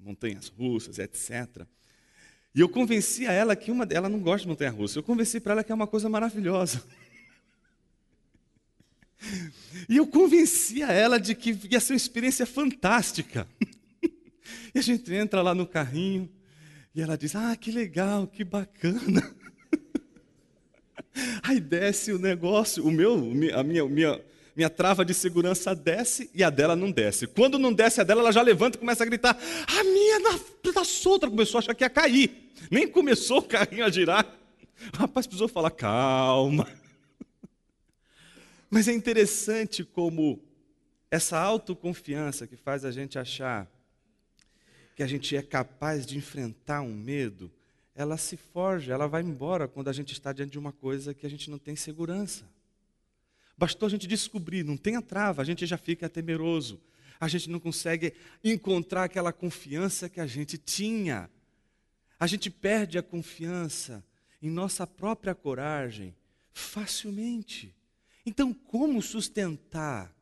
montanhas 0.00 0.46
russas, 0.46 1.00
etc. 1.00 1.66
E 2.54 2.60
eu 2.60 2.68
convenci 2.68 3.26
a 3.26 3.32
ela 3.32 3.56
que 3.56 3.72
uma 3.72 3.88
ela 3.90 4.08
não 4.08 4.20
gosta 4.20 4.42
de 4.42 4.48
montanha 4.48 4.70
russa. 4.70 5.00
Eu 5.00 5.02
convenci 5.02 5.40
para 5.40 5.50
ela 5.50 5.64
que 5.64 5.72
é 5.72 5.74
uma 5.74 5.88
coisa 5.88 6.08
maravilhosa. 6.08 6.80
E 9.88 9.96
eu 9.96 10.06
convencia 10.06 10.86
ela 10.86 11.18
de 11.18 11.34
que 11.34 11.58
ia 11.70 11.80
ser 11.80 11.92
uma 11.92 11.98
experiência 11.98 12.46
fantástica. 12.46 13.46
E 14.74 14.78
a 14.78 14.82
gente 14.82 15.12
entra 15.12 15.40
lá 15.40 15.54
no 15.54 15.66
carrinho 15.66 16.30
e 16.94 17.00
ela 17.00 17.16
diz: 17.16 17.34
Ah, 17.34 17.56
que 17.56 17.72
legal, 17.72 18.26
que 18.26 18.44
bacana. 18.44 19.34
Aí 21.42 21.58
desce 21.58 22.12
o 22.12 22.18
negócio, 22.18 22.84
o 22.86 22.90
meu, 22.90 23.14
a 23.54 23.62
minha, 23.62 23.84
minha, 23.86 24.20
minha 24.54 24.70
trava 24.70 25.04
de 25.04 25.14
segurança 25.14 25.74
desce 25.74 26.30
e 26.34 26.44
a 26.44 26.50
dela 26.50 26.76
não 26.76 26.90
desce. 26.90 27.26
Quando 27.26 27.58
não 27.58 27.72
desce 27.72 28.00
a 28.00 28.04
dela, 28.04 28.20
ela 28.20 28.32
já 28.32 28.42
levanta 28.42 28.76
e 28.76 28.80
começa 28.80 29.02
a 29.02 29.06
gritar: 29.06 29.36
A 29.66 29.84
minha 29.84 30.20
está 30.64 30.84
solta. 30.84 31.28
Começou 31.28 31.58
a 31.58 31.60
achar 31.60 31.74
que 31.74 31.84
ia 31.84 31.90
cair. 31.90 32.52
Nem 32.70 32.86
começou 32.86 33.38
o 33.38 33.42
carrinho 33.42 33.84
a 33.84 33.90
girar. 33.90 34.26
O 34.94 34.96
rapaz 34.96 35.26
precisou 35.26 35.48
falar: 35.48 35.70
Calma. 35.70 36.68
Mas 38.70 38.88
é 38.88 38.92
interessante 38.92 39.84
como 39.84 40.42
essa 41.10 41.38
autoconfiança 41.38 42.46
que 42.46 42.56
faz 42.56 42.84
a 42.84 42.90
gente 42.90 43.18
achar 43.18 43.70
que 44.96 45.02
a 45.02 45.06
gente 45.06 45.36
é 45.36 45.42
capaz 45.42 46.06
de 46.06 46.16
enfrentar 46.16 46.80
um 46.80 46.94
medo, 46.94 47.52
ela 47.94 48.16
se 48.16 48.36
forja, 48.36 48.92
ela 48.92 49.06
vai 49.06 49.22
embora 49.22 49.68
quando 49.68 49.88
a 49.88 49.92
gente 49.92 50.12
está 50.12 50.32
diante 50.32 50.52
de 50.52 50.58
uma 50.58 50.72
coisa 50.72 51.14
que 51.14 51.26
a 51.26 51.30
gente 51.30 51.50
não 51.50 51.58
tem 51.58 51.76
segurança. 51.76 52.48
Bastou 53.56 53.86
a 53.86 53.90
gente 53.90 54.06
descobrir, 54.06 54.64
não 54.64 54.76
tem 54.76 54.96
a 54.96 55.02
trava, 55.02 55.42
a 55.42 55.44
gente 55.44 55.64
já 55.66 55.78
fica 55.78 56.08
temeroso. 56.08 56.80
A 57.18 57.28
gente 57.28 57.48
não 57.48 57.58
consegue 57.58 58.12
encontrar 58.44 59.04
aquela 59.04 59.32
confiança 59.32 60.08
que 60.08 60.20
a 60.20 60.26
gente 60.26 60.58
tinha. 60.58 61.30
A 62.18 62.26
gente 62.26 62.50
perde 62.50 62.98
a 62.98 63.02
confiança 63.02 64.04
em 64.42 64.50
nossa 64.50 64.86
própria 64.86 65.34
coragem 65.34 66.14
facilmente. 66.52 67.74
Então, 68.26 68.52
como 68.52 69.00
sustentar 69.00 70.12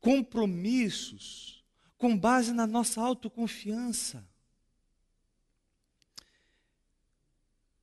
compromissos 0.00 1.64
com 1.98 2.16
base 2.16 2.52
na 2.52 2.64
nossa 2.64 3.00
autoconfiança? 3.00 4.24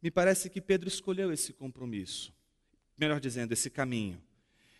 Me 0.01 0.09
parece 0.09 0.49
que 0.49 0.61
Pedro 0.61 0.88
escolheu 0.88 1.33
esse 1.33 1.51
compromisso, 1.51 2.33
melhor 2.97 3.19
dizendo, 3.19 3.51
esse 3.51 3.69
caminho, 3.69 4.21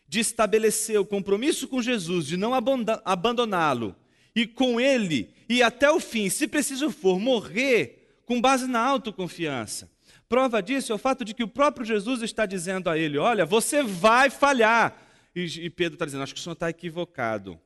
de 0.08 0.22
estabelecer 0.22 0.98
o 0.98 1.06
compromisso 1.06 1.68
com 1.68 1.82
Jesus, 1.82 2.26
de 2.26 2.38
não 2.38 2.54
abandoná-lo, 2.54 3.94
e 4.34 4.48
com 4.48 4.80
ele, 4.80 5.34
e 5.50 5.62
até 5.62 5.92
o 5.92 6.00
fim, 6.00 6.30
se 6.30 6.48
preciso 6.48 6.90
for, 6.90 7.20
morrer 7.20 8.22
com 8.26 8.40
base 8.40 8.68
na 8.68 8.80
autoconfiança. 8.80 9.92
Prova 10.30 10.62
disso 10.62 10.92
é 10.92 10.96
o 10.96 11.00
fato 11.00 11.26
de 11.26 11.34
que 11.34 11.44
o 11.44 11.48
próprio 11.48 11.84
Jesus 11.84 12.22
está 12.22 12.46
dizendo 12.46 12.88
a 12.88 12.96
ele: 12.96 13.18
Olha, 13.18 13.48
você 13.48 13.82
vai 13.82 14.30
falhar. 14.30 14.96
E, 15.36 15.66
e 15.66 15.70
Pedro 15.72 15.96
está 15.96 16.06
dizendo: 16.06 16.22
Acho 16.22 16.36
que 16.36 16.40
o 16.40 16.44
senhor 16.44 16.54
está 16.54 16.70
equivocado. 16.70 17.60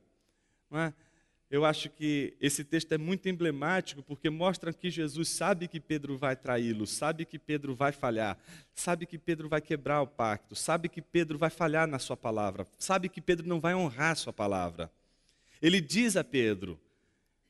É? 0.72 0.94
Eu 1.52 1.66
acho 1.66 1.90
que 1.90 2.36
esse 2.42 2.64
texto 2.64 2.94
é 2.94 2.98
muito 2.98 3.28
emblemático 3.30 4.02
porque 4.02 4.30
mostra 4.30 4.74
que 4.74 4.90
Jesus 4.90 5.28
sabe 5.28 5.68
que 5.68 5.80
Pedro 5.80 6.18
vai 6.18 6.36
traí-lo, 6.36 6.88
sabe 6.88 7.26
que 7.26 7.38
Pedro 7.38 7.76
vai 7.76 7.92
falhar, 7.92 8.40
sabe 8.74 9.06
que 9.06 9.20
Pedro 9.20 9.48
vai 9.48 9.62
quebrar 9.62 10.02
o 10.02 10.08
pacto, 10.08 10.56
sabe 10.56 10.90
que 10.90 11.00
Pedro 11.00 11.38
vai 11.38 11.52
falhar 11.52 11.86
na 11.86 12.00
sua 12.00 12.18
palavra, 12.18 12.66
sabe 12.80 13.08
que 13.08 13.22
Pedro 13.22 13.46
não 13.46 13.60
vai 13.60 13.76
honrar 13.76 14.14
a 14.14 14.16
sua 14.16 14.34
palavra. 14.34 14.90
Ele 15.62 15.80
diz 15.80 16.18
a 16.18 16.24
Pedro, 16.24 16.80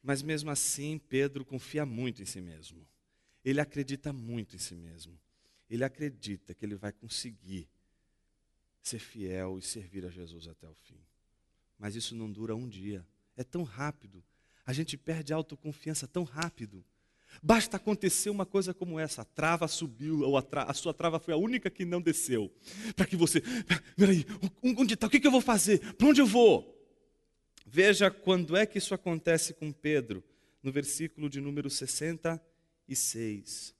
mas 0.02 0.22
mesmo 0.22 0.52
assim 0.52 1.00
Pedro 1.08 1.46
confia 1.46 1.86
muito 1.86 2.22
em 2.22 2.26
si 2.26 2.42
mesmo. 2.42 2.86
Ele 3.44 3.60
acredita 3.60 4.14
muito 4.14 4.56
em 4.56 4.60
si 4.60 4.76
mesmo. 4.76 5.20
Ele 5.70 5.84
acredita 5.84 6.54
que 6.54 6.66
ele 6.66 6.76
vai 6.76 6.92
conseguir 6.92 7.68
ser 8.82 9.00
fiel 9.00 9.58
e 9.58 9.62
servir 9.62 10.06
a 10.06 10.10
Jesus 10.10 10.48
até 10.48 10.68
o 10.68 10.74
fim. 10.76 11.00
Mas 11.78 11.96
isso 11.96 12.16
não 12.16 12.32
dura 12.32 12.56
um 12.56 12.68
dia. 12.68 13.06
É 13.36 13.44
tão 13.44 13.64
rápido. 13.64 14.24
A 14.66 14.72
gente 14.72 14.98
perde 14.98 15.34
a 15.34 15.36
autoconfiança 15.36 16.08
tão 16.08 16.24
rápido. 16.24 16.84
Basta 17.42 17.78
acontecer 17.78 18.30
uma 18.30 18.46
coisa 18.46 18.74
como 18.74 19.00
essa: 19.00 19.24
a 19.24 19.26
trava 19.26 19.68
subiu, 19.68 20.22
ou 20.22 20.38
a, 20.38 20.42
tra 20.42 20.64
a 20.64 20.74
sua 20.74 20.94
trava 20.94 21.20
foi 21.20 21.34
a 21.34 21.38
única 21.38 21.70
que 21.70 21.84
não 21.84 22.02
desceu. 22.02 22.54
Para 22.96 23.06
que 23.06 23.16
você. 23.16 23.42
Peraí, 23.98 24.26
onde 24.62 24.94
está? 24.94 25.08
O 25.08 25.10
que, 25.10 25.20
que 25.20 25.28
eu 25.28 25.32
vou 25.32 25.42
fazer? 25.42 25.96
Para 25.96 26.08
onde 26.08 26.22
eu 26.22 26.28
vou? 26.28 26.72
Veja 27.66 28.12
quando 28.12 28.56
é 28.56 28.66
que 28.66 28.78
isso 28.78 28.94
acontece 28.94 29.54
com 29.54 29.72
Pedro, 29.72 30.24
no 30.62 30.72
versículo 30.72 31.30
de 31.30 31.42
número 31.42 31.70
60 31.70 32.40
e 32.88 32.96
6. 32.96 33.74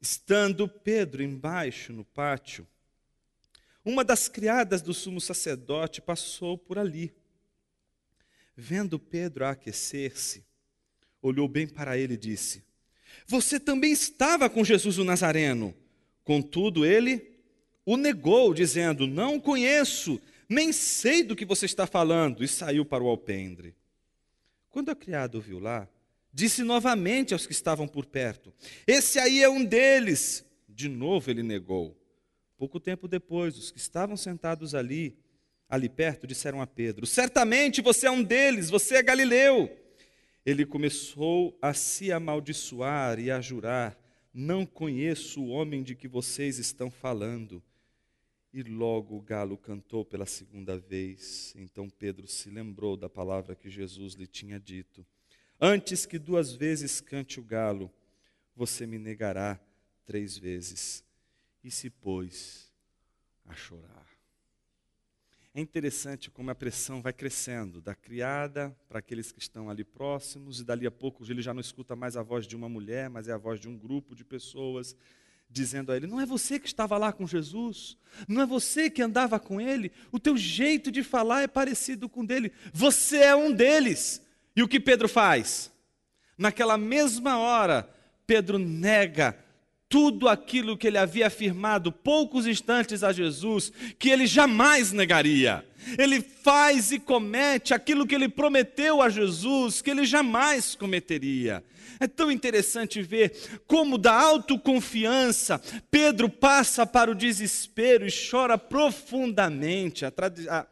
Estando 0.00 0.68
Pedro 0.68 1.22
embaixo 1.22 1.92
no 1.92 2.04
pátio, 2.04 2.66
uma 3.84 4.04
das 4.04 4.28
criadas 4.28 4.82
do 4.82 4.94
sumo 4.94 5.20
sacerdote 5.20 6.00
passou 6.00 6.56
por 6.56 6.78
ali. 6.78 7.14
Vendo 8.56 8.98
Pedro 8.98 9.46
aquecer-se, 9.46 10.44
olhou 11.20 11.48
bem 11.48 11.66
para 11.66 11.98
ele 11.98 12.14
e 12.14 12.18
disse: 12.18 12.64
Você 13.26 13.58
também 13.58 13.92
estava 13.92 14.48
com 14.48 14.64
Jesus 14.64 14.98
o 14.98 15.04
Nazareno. 15.04 15.74
Contudo, 16.22 16.84
ele 16.84 17.34
o 17.84 17.96
negou, 17.96 18.54
dizendo: 18.54 19.06
Não 19.06 19.40
conheço, 19.40 20.20
nem 20.48 20.72
sei 20.72 21.22
do 21.22 21.36
que 21.36 21.44
você 21.44 21.66
está 21.66 21.86
falando, 21.86 22.44
e 22.44 22.48
saiu 22.48 22.84
para 22.84 23.02
o 23.02 23.08
alpendre. 23.08 23.74
Quando 24.74 24.90
a 24.90 24.96
criada 24.96 25.36
ouviu 25.36 25.60
lá, 25.60 25.88
disse 26.32 26.64
novamente 26.64 27.32
aos 27.32 27.46
que 27.46 27.52
estavam 27.52 27.86
por 27.86 28.06
perto: 28.06 28.52
Esse 28.84 29.20
aí 29.20 29.40
é 29.40 29.48
um 29.48 29.64
deles. 29.64 30.44
De 30.68 30.88
novo 30.88 31.30
ele 31.30 31.44
negou. 31.44 31.96
Pouco 32.56 32.80
tempo 32.80 33.06
depois, 33.06 33.56
os 33.56 33.70
que 33.70 33.78
estavam 33.78 34.16
sentados 34.16 34.74
ali 34.74 35.16
ali 35.68 35.88
perto 35.88 36.26
disseram 36.26 36.60
a 36.60 36.66
Pedro: 36.66 37.06
Certamente 37.06 37.80
você 37.80 38.08
é 38.08 38.10
um 38.10 38.20
deles, 38.20 38.68
você 38.68 38.96
é 38.96 39.02
Galileu. 39.04 39.70
Ele 40.44 40.66
começou 40.66 41.56
a 41.62 41.72
se 41.72 42.10
amaldiçoar 42.10 43.20
e 43.20 43.30
a 43.30 43.40
jurar: 43.40 43.96
Não 44.32 44.66
conheço 44.66 45.40
o 45.40 45.50
homem 45.50 45.84
de 45.84 45.94
que 45.94 46.08
vocês 46.08 46.58
estão 46.58 46.90
falando. 46.90 47.62
E 48.56 48.62
logo 48.62 49.16
o 49.16 49.20
galo 49.20 49.58
cantou 49.58 50.04
pela 50.04 50.24
segunda 50.24 50.78
vez. 50.78 51.52
Então 51.56 51.90
Pedro 51.90 52.28
se 52.28 52.48
lembrou 52.48 52.96
da 52.96 53.10
palavra 53.10 53.56
que 53.56 53.68
Jesus 53.68 54.14
lhe 54.14 54.28
tinha 54.28 54.60
dito: 54.60 55.04
Antes 55.60 56.06
que 56.06 56.20
duas 56.20 56.52
vezes 56.52 57.00
cante 57.00 57.40
o 57.40 57.42
galo, 57.42 57.90
você 58.54 58.86
me 58.86 58.96
negará 58.96 59.58
três 60.06 60.38
vezes. 60.38 61.02
E 61.64 61.70
se 61.70 61.90
pôs 61.90 62.72
a 63.44 63.56
chorar. 63.56 64.06
É 65.52 65.60
interessante 65.60 66.30
como 66.30 66.52
a 66.52 66.54
pressão 66.54 67.02
vai 67.02 67.12
crescendo, 67.12 67.82
da 67.82 67.94
criada 67.96 68.70
para 68.88 69.00
aqueles 69.00 69.32
que 69.32 69.40
estão 69.40 69.68
ali 69.68 69.82
próximos, 69.82 70.60
e 70.60 70.64
dali 70.64 70.86
a 70.86 70.92
pouco 70.92 71.28
ele 71.28 71.42
já 71.42 71.52
não 71.52 71.60
escuta 71.60 71.96
mais 71.96 72.16
a 72.16 72.22
voz 72.22 72.46
de 72.46 72.54
uma 72.54 72.68
mulher, 72.68 73.10
mas 73.10 73.26
é 73.26 73.32
a 73.32 73.36
voz 73.36 73.58
de 73.58 73.68
um 73.68 73.76
grupo 73.76 74.14
de 74.14 74.24
pessoas 74.24 74.96
dizendo 75.54 75.92
a 75.92 75.96
ele: 75.96 76.06
Não 76.06 76.20
é 76.20 76.26
você 76.26 76.58
que 76.58 76.66
estava 76.66 76.98
lá 76.98 77.12
com 77.12 77.26
Jesus, 77.26 77.96
não 78.28 78.42
é 78.42 78.46
você 78.46 78.90
que 78.90 79.00
andava 79.00 79.38
com 79.38 79.60
ele, 79.60 79.92
o 80.10 80.18
teu 80.18 80.36
jeito 80.36 80.90
de 80.90 81.02
falar 81.02 81.42
é 81.42 81.46
parecido 81.46 82.08
com 82.08 82.20
o 82.20 82.26
dele, 82.26 82.52
você 82.72 83.18
é 83.18 83.36
um 83.36 83.52
deles. 83.52 84.20
E 84.56 84.62
o 84.62 84.68
que 84.68 84.80
Pedro 84.80 85.08
faz? 85.08 85.72
Naquela 86.36 86.76
mesma 86.76 87.38
hora, 87.38 87.88
Pedro 88.26 88.58
nega 88.58 89.38
tudo 89.94 90.28
aquilo 90.28 90.76
que 90.76 90.88
ele 90.88 90.98
havia 90.98 91.28
afirmado 91.28 91.92
poucos 91.92 92.48
instantes 92.48 93.04
a 93.04 93.12
Jesus, 93.12 93.72
que 93.96 94.10
ele 94.10 94.26
jamais 94.26 94.90
negaria. 94.90 95.64
Ele 95.96 96.20
faz 96.20 96.90
e 96.90 96.98
comete 96.98 97.72
aquilo 97.72 98.04
que 98.04 98.12
ele 98.12 98.28
prometeu 98.28 99.00
a 99.00 99.08
Jesus, 99.08 99.80
que 99.80 99.90
ele 99.90 100.04
jamais 100.04 100.74
cometeria. 100.74 101.62
É 102.00 102.08
tão 102.08 102.28
interessante 102.28 103.00
ver 103.02 103.60
como, 103.68 103.96
da 103.96 104.12
autoconfiança, 104.12 105.62
Pedro 105.92 106.28
passa 106.28 106.84
para 106.84 107.12
o 107.12 107.14
desespero 107.14 108.04
e 108.04 108.10
chora 108.10 108.58
profundamente. 108.58 110.04
A, 110.04 110.12
a, 110.50 110.66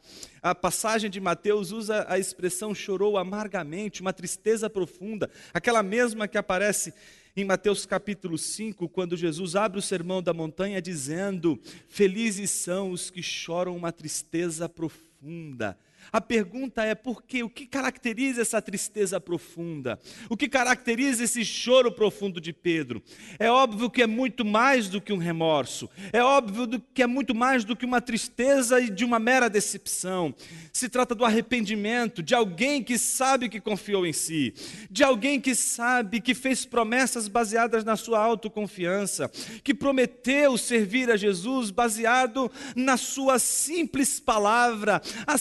a 0.51 0.53
passagem 0.53 1.09
de 1.09 1.21
Mateus 1.21 1.71
usa 1.71 2.05
a 2.09 2.19
expressão 2.19 2.75
chorou 2.75 3.17
amargamente, 3.17 4.01
uma 4.01 4.13
tristeza 4.13 4.69
profunda, 4.69 5.31
aquela 5.55 5.81
mesma 5.81 6.27
que 6.27 6.37
aparece 6.37 6.93
em 7.35 7.45
Mateus 7.45 7.87
capítulo 7.87 8.37
5, 8.37 8.89
quando 8.91 9.17
Jesus 9.17 9.57
abre 9.57 9.79
o 9.79 9.83
sermão 9.83 10.23
da 10.23 10.35
montanha 10.35 10.83
dizendo: 10.83 11.59
Felizes 11.89 12.51
são 12.51 12.91
os 12.91 13.11
que 13.11 13.23
choram 13.23 13.75
uma 13.77 13.91
tristeza 13.91 14.69
profunda. 14.69 15.79
A 16.11 16.21
pergunta 16.21 16.83
é 16.83 16.95
por 16.95 17.23
quê? 17.23 17.43
O 17.43 17.49
que 17.49 17.67
caracteriza 17.67 18.43
essa 18.43 18.61
tristeza 18.61 19.21
profunda? 19.21 19.99
O 20.29 20.37
que 20.37 20.49
caracteriza 20.49 21.25
esse 21.25 21.45
choro 21.45 21.93
profundo 21.93 22.41
de 22.41 22.53
Pedro? 22.53 23.03
É 23.39 23.51
óbvio 23.51 23.91
que 23.91 24.03
é 24.03 24.07
muito 24.07 24.45
mais 24.45 24.89
do 24.89 25.01
que 25.01 25.13
um 25.13 25.19
remorso. 25.19 25.89
É 26.13 26.23
óbvio 26.23 26.83
que 26.95 27.03
é 27.03 27.07
muito 27.07 27.35
mais 27.35 27.65
do 27.65 27.77
que 27.77 27.85
uma 27.85 28.01
tristeza 28.01 28.81
e 28.81 28.91
de 28.91 29.05
uma 29.05 29.19
mera 29.19 29.49
decepção. 29.49 30.35
Se 30.73 30.89
trata 30.89 31.15
do 31.15 31.25
arrependimento 31.25 32.23
de 32.23 32.35
alguém 32.35 32.83
que 32.83 32.99
sabe 32.99 33.49
que 33.49 33.61
confiou 33.61 34.07
em 34.07 34.13
si, 34.13 34.55
de 34.91 35.05
alguém 35.05 35.41
que 35.41 35.55
sabe 35.55 36.21
que 36.21 36.35
fez 36.35 36.65
promessas 36.65 37.29
baseadas 37.29 37.85
na 37.85 37.97
sua 37.97 38.19
autoconfiança, 38.19 39.31
que 39.63 39.75
prometeu 39.75 40.57
servir 40.57 41.11
a 41.11 41.17
Jesus 41.17 41.71
baseado 41.71 42.51
na 42.75 42.97
sua 42.97 43.39
simples 43.39 44.21
palavra, 44.21 45.01
a 45.27 45.37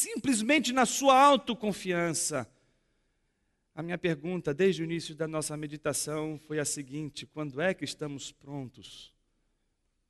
simplesmente 0.00 0.72
na 0.72 0.86
sua 0.86 1.18
autoconfiança. 1.20 2.50
A 3.74 3.82
minha 3.82 3.98
pergunta 3.98 4.54
desde 4.54 4.82
o 4.82 4.84
início 4.84 5.14
da 5.14 5.28
nossa 5.28 5.56
meditação 5.56 6.38
foi 6.38 6.58
a 6.58 6.64
seguinte: 6.64 7.26
quando 7.26 7.60
é 7.60 7.74
que 7.74 7.84
estamos 7.84 8.32
prontos 8.32 9.12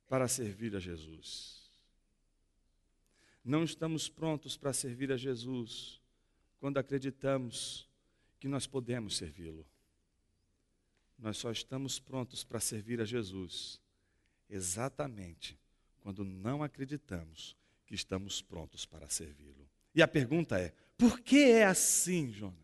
para 0.07 0.27
servir 0.27 0.75
a 0.75 0.79
Jesus? 0.79 1.69
Não 3.43 3.63
estamos 3.63 4.07
prontos 4.07 4.55
para 4.55 4.71
servir 4.71 5.11
a 5.11 5.17
Jesus 5.17 5.99
quando 6.59 6.77
acreditamos 6.77 7.89
que 8.39 8.47
nós 8.47 8.67
podemos 8.67 9.17
servi-lo. 9.17 9.65
Nós 11.17 11.37
só 11.37 11.51
estamos 11.51 11.99
prontos 11.99 12.43
para 12.43 12.59
servir 12.59 13.01
a 13.01 13.05
Jesus 13.05 13.81
exatamente 14.49 15.57
quando 16.01 16.23
não 16.23 16.63
acreditamos 16.63 17.55
que 17.85 17.95
estamos 17.95 18.41
prontos 18.41 18.85
para 18.85 19.09
servi-lo. 19.09 19.70
E 19.93 20.01
a 20.01 20.07
pergunta 20.07 20.59
é: 20.59 20.73
por 20.97 21.19
que 21.19 21.43
é 21.43 21.65
assim, 21.65 22.31
Jonas? 22.31 22.55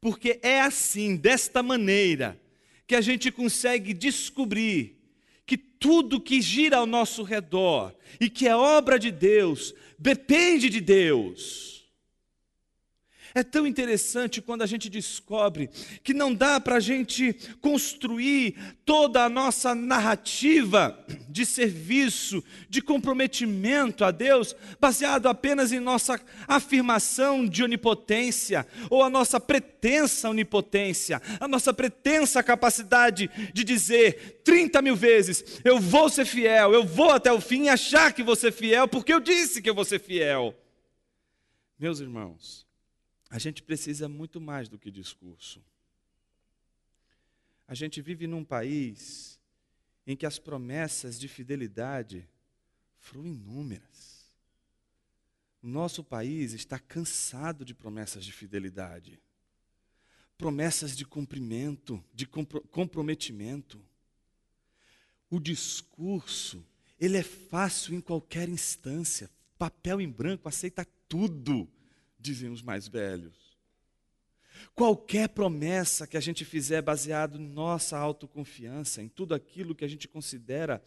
Porque 0.00 0.38
é 0.42 0.60
assim, 0.60 1.16
desta 1.16 1.62
maneira, 1.62 2.40
que 2.86 2.94
a 2.94 3.00
gente 3.00 3.30
consegue 3.30 3.92
descobrir 3.92 4.96
que 5.44 5.56
tudo 5.56 6.20
que 6.20 6.40
gira 6.40 6.76
ao 6.78 6.86
nosso 6.86 7.22
redor 7.22 7.94
e 8.20 8.28
que 8.28 8.46
é 8.46 8.54
obra 8.54 8.98
de 8.98 9.10
Deus 9.10 9.74
depende 9.98 10.68
de 10.68 10.80
Deus. 10.80 11.77
É 13.34 13.42
tão 13.42 13.66
interessante 13.66 14.40
quando 14.40 14.62
a 14.62 14.66
gente 14.66 14.88
descobre 14.88 15.68
que 16.02 16.14
não 16.14 16.34
dá 16.34 16.58
para 16.58 16.76
a 16.76 16.80
gente 16.80 17.34
construir 17.60 18.54
toda 18.84 19.24
a 19.24 19.28
nossa 19.28 19.74
narrativa 19.74 20.98
de 21.28 21.44
serviço, 21.44 22.42
de 22.68 22.80
comprometimento 22.80 24.04
a 24.04 24.10
Deus, 24.10 24.56
baseado 24.80 25.26
apenas 25.26 25.72
em 25.72 25.80
nossa 25.80 26.20
afirmação 26.46 27.46
de 27.46 27.62
onipotência, 27.62 28.66
ou 28.90 29.02
a 29.02 29.10
nossa 29.10 29.38
pretensa 29.38 30.30
onipotência, 30.30 31.20
a 31.38 31.46
nossa 31.46 31.72
pretensa 31.72 32.42
capacidade 32.42 33.30
de 33.52 33.64
dizer 33.64 34.40
30 34.44 34.82
mil 34.82 34.96
vezes: 34.96 35.60
eu 35.64 35.78
vou 35.78 36.08
ser 36.08 36.24
fiel, 36.24 36.72
eu 36.72 36.84
vou 36.84 37.10
até 37.10 37.32
o 37.32 37.40
fim 37.40 37.64
e 37.64 37.68
achar 37.68 38.12
que 38.12 38.22
vou 38.22 38.36
ser 38.36 38.52
fiel, 38.52 38.88
porque 38.88 39.12
eu 39.12 39.20
disse 39.20 39.62
que 39.62 39.68
eu 39.68 39.74
vou 39.74 39.84
ser 39.84 40.00
fiel. 40.00 40.54
Meus 41.78 42.00
irmãos, 42.00 42.67
a 43.30 43.38
gente 43.38 43.62
precisa 43.62 44.08
muito 44.08 44.40
mais 44.40 44.68
do 44.68 44.78
que 44.78 44.90
discurso. 44.90 45.62
A 47.66 47.74
gente 47.74 48.00
vive 48.00 48.26
num 48.26 48.44
país 48.44 49.38
em 50.06 50.16
que 50.16 50.24
as 50.24 50.38
promessas 50.38 51.20
de 51.20 51.28
fidelidade 51.28 52.26
foram 52.98 53.26
inúmeras. 53.26 54.26
Nosso 55.62 56.02
país 56.02 56.54
está 56.54 56.78
cansado 56.78 57.64
de 57.64 57.74
promessas 57.74 58.24
de 58.24 58.32
fidelidade, 58.32 59.20
promessas 60.38 60.96
de 60.96 61.04
cumprimento, 61.04 62.02
de 62.14 62.26
comprometimento. 62.26 63.78
O 65.28 65.38
discurso, 65.38 66.64
ele 66.98 67.18
é 67.18 67.22
fácil 67.22 67.94
em 67.94 68.00
qualquer 68.00 68.48
instância, 68.48 69.30
papel 69.58 70.00
em 70.00 70.08
branco 70.08 70.48
aceita 70.48 70.86
tudo 71.06 71.68
dizem 72.28 72.50
os 72.50 72.62
mais 72.62 72.86
velhos. 72.86 73.56
Qualquer 74.74 75.28
promessa 75.28 76.06
que 76.06 76.16
a 76.16 76.20
gente 76.20 76.44
fizer 76.44 76.82
baseado 76.82 77.38
em 77.38 77.48
nossa 77.48 77.96
autoconfiança, 77.96 79.02
em 79.02 79.08
tudo 79.08 79.34
aquilo 79.34 79.74
que 79.74 79.84
a 79.84 79.88
gente 79.88 80.06
considera 80.06 80.82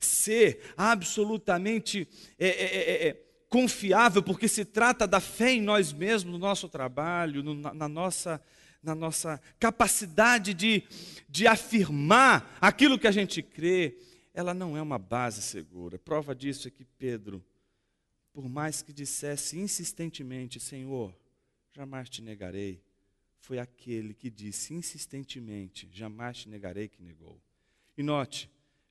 ser 0.00 0.72
absolutamente 0.76 2.08
é, 2.38 2.48
é, 2.48 2.76
é, 2.76 3.08
é 3.08 3.26
confiável, 3.48 4.22
porque 4.22 4.48
se 4.48 4.64
trata 4.64 5.06
da 5.06 5.20
fé 5.20 5.52
em 5.52 5.62
nós 5.62 5.92
mesmos, 5.92 6.32
no 6.32 6.38
nosso 6.38 6.68
trabalho, 6.68 7.42
no, 7.42 7.54
na, 7.54 7.72
na, 7.72 7.88
nossa, 7.88 8.42
na 8.82 8.94
nossa 8.94 9.40
capacidade 9.58 10.52
de, 10.52 10.82
de 11.28 11.46
afirmar 11.46 12.56
aquilo 12.60 12.98
que 12.98 13.06
a 13.06 13.12
gente 13.12 13.42
crê, 13.42 13.96
ela 14.34 14.54
não 14.54 14.76
é 14.76 14.82
uma 14.82 14.98
base 14.98 15.42
segura. 15.42 15.98
Prova 15.98 16.34
disso 16.34 16.68
é 16.68 16.70
que 16.70 16.84
Pedro 16.84 17.44
por 18.32 18.48
mais 18.48 18.82
que 18.82 18.92
dissesse 18.92 19.58
insistentemente: 19.58 20.60
Senhor, 20.60 21.14
jamais 21.72 22.08
te 22.08 22.22
negarei, 22.22 22.82
foi 23.40 23.58
aquele 23.58 24.14
que 24.14 24.30
disse 24.30 24.74
insistentemente: 24.74 25.88
Jamais 25.92 26.38
te 26.38 26.48
negarei, 26.48 26.88
que 26.88 27.02
negou. 27.02 27.40
E 27.96 28.02
note, 28.02 28.50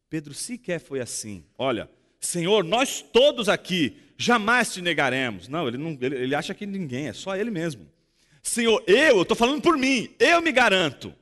Pedro 0.09 0.33
sequer 0.33 0.79
foi 0.79 0.99
assim: 0.99 1.45
Olha, 1.57 1.89
Senhor, 2.19 2.63
nós 2.63 3.01
todos 3.01 3.47
aqui 3.47 3.95
jamais 4.17 4.73
te 4.73 4.81
negaremos. 4.81 5.47
Não, 5.47 5.67
ele, 5.67 5.77
não, 5.77 5.97
ele, 6.01 6.15
ele 6.15 6.35
acha 6.35 6.53
que 6.53 6.65
ninguém, 6.65 7.07
é 7.07 7.13
só 7.13 7.35
ele 7.35 7.51
mesmo. 7.51 7.89
Senhor, 8.41 8.83
eu, 8.87 9.21
estou 9.21 9.37
falando 9.37 9.61
por 9.61 9.77
mim, 9.77 10.13
eu 10.19 10.41
me 10.41 10.51
garanto. 10.51 11.13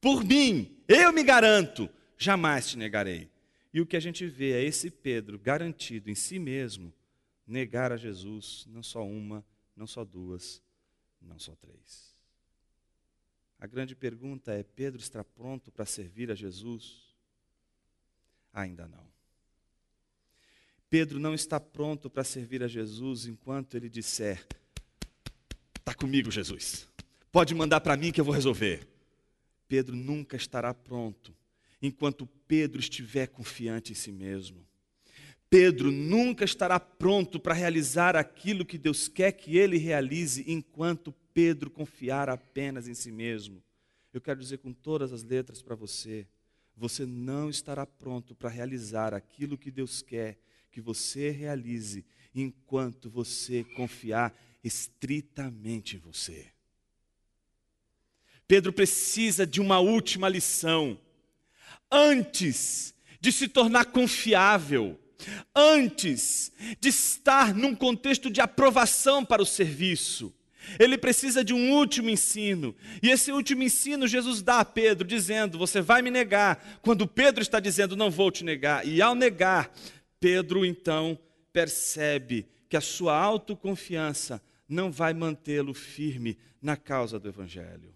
Por 0.00 0.24
mim, 0.24 0.76
eu 0.86 1.12
me 1.12 1.22
garanto, 1.22 1.88
jamais 2.18 2.68
te 2.68 2.76
negarei. 2.76 3.28
E 3.74 3.80
o 3.80 3.86
que 3.86 3.96
a 3.96 4.00
gente 4.00 4.24
vê 4.24 4.52
é 4.52 4.62
esse 4.62 4.88
Pedro 4.88 5.36
garantido 5.36 6.08
em 6.08 6.14
si 6.14 6.38
mesmo 6.38 6.94
negar 7.44 7.90
a 7.90 7.96
Jesus, 7.96 8.64
não 8.68 8.84
só 8.84 9.04
uma, 9.04 9.44
não 9.76 9.84
só 9.84 10.04
duas, 10.04 10.62
não 11.20 11.40
só 11.40 11.56
três. 11.56 12.14
A 13.58 13.66
grande 13.66 13.96
pergunta 13.96 14.52
é: 14.52 14.62
Pedro 14.62 15.00
está 15.00 15.24
pronto 15.24 15.72
para 15.72 15.84
servir 15.84 16.30
a 16.30 16.36
Jesus? 16.36 17.12
Ainda 18.52 18.86
não. 18.86 19.12
Pedro 20.88 21.18
não 21.18 21.34
está 21.34 21.58
pronto 21.58 22.08
para 22.08 22.22
servir 22.22 22.62
a 22.62 22.68
Jesus 22.68 23.26
enquanto 23.26 23.76
ele 23.76 23.88
disser: 23.88 24.46
Está 25.80 25.92
comigo, 25.92 26.30
Jesus. 26.30 26.88
Pode 27.32 27.52
mandar 27.56 27.80
para 27.80 27.96
mim 27.96 28.12
que 28.12 28.20
eu 28.20 28.24
vou 28.24 28.34
resolver. 28.34 28.86
Pedro 29.66 29.96
nunca 29.96 30.36
estará 30.36 30.72
pronto 30.72 31.34
enquanto 31.86 32.26
Pedro 32.48 32.80
estiver 32.80 33.26
confiante 33.28 33.92
em 33.92 33.94
si 33.94 34.10
mesmo. 34.10 34.64
Pedro 35.50 35.92
nunca 35.92 36.44
estará 36.44 36.80
pronto 36.80 37.38
para 37.38 37.54
realizar 37.54 38.16
aquilo 38.16 38.64
que 38.64 38.78
Deus 38.78 39.06
quer 39.06 39.32
que 39.32 39.56
ele 39.56 39.76
realize 39.76 40.44
enquanto 40.46 41.12
Pedro 41.32 41.70
confiar 41.70 42.28
apenas 42.28 42.88
em 42.88 42.94
si 42.94 43.12
mesmo. 43.12 43.62
Eu 44.12 44.20
quero 44.20 44.40
dizer 44.40 44.58
com 44.58 44.72
todas 44.72 45.12
as 45.12 45.22
letras 45.22 45.60
para 45.60 45.76
você: 45.76 46.26
você 46.76 47.04
não 47.04 47.50
estará 47.50 47.84
pronto 47.84 48.34
para 48.34 48.48
realizar 48.48 49.12
aquilo 49.12 49.58
que 49.58 49.70
Deus 49.70 50.00
quer 50.02 50.38
que 50.72 50.80
você 50.80 51.30
realize 51.30 52.04
enquanto 52.34 53.08
você 53.08 53.62
confiar 53.76 54.34
estritamente 54.62 55.96
em 55.96 56.00
você. 56.00 56.46
Pedro 58.48 58.72
precisa 58.72 59.46
de 59.46 59.60
uma 59.60 59.78
última 59.78 60.28
lição. 60.28 60.98
Antes 61.96 62.92
de 63.20 63.30
se 63.30 63.46
tornar 63.46 63.84
confiável, 63.84 64.98
antes 65.54 66.50
de 66.80 66.88
estar 66.88 67.54
num 67.54 67.72
contexto 67.72 68.28
de 68.28 68.40
aprovação 68.40 69.24
para 69.24 69.40
o 69.40 69.46
serviço, 69.46 70.34
ele 70.76 70.98
precisa 70.98 71.44
de 71.44 71.54
um 71.54 71.72
último 71.72 72.10
ensino. 72.10 72.74
E 73.00 73.10
esse 73.10 73.30
último 73.30 73.62
ensino 73.62 74.08
Jesus 74.08 74.42
dá 74.42 74.58
a 74.58 74.64
Pedro, 74.64 75.06
dizendo: 75.06 75.56
Você 75.56 75.80
vai 75.80 76.02
me 76.02 76.10
negar. 76.10 76.80
Quando 76.82 77.06
Pedro 77.06 77.42
está 77.42 77.60
dizendo: 77.60 77.94
Não 77.94 78.10
vou 78.10 78.28
te 78.28 78.44
negar. 78.44 78.84
E 78.84 79.00
ao 79.00 79.14
negar, 79.14 79.72
Pedro 80.18 80.66
então 80.66 81.16
percebe 81.52 82.48
que 82.68 82.76
a 82.76 82.80
sua 82.80 83.16
autoconfiança 83.16 84.42
não 84.68 84.90
vai 84.90 85.14
mantê-lo 85.14 85.72
firme 85.72 86.36
na 86.60 86.76
causa 86.76 87.20
do 87.20 87.28
Evangelho. 87.28 87.94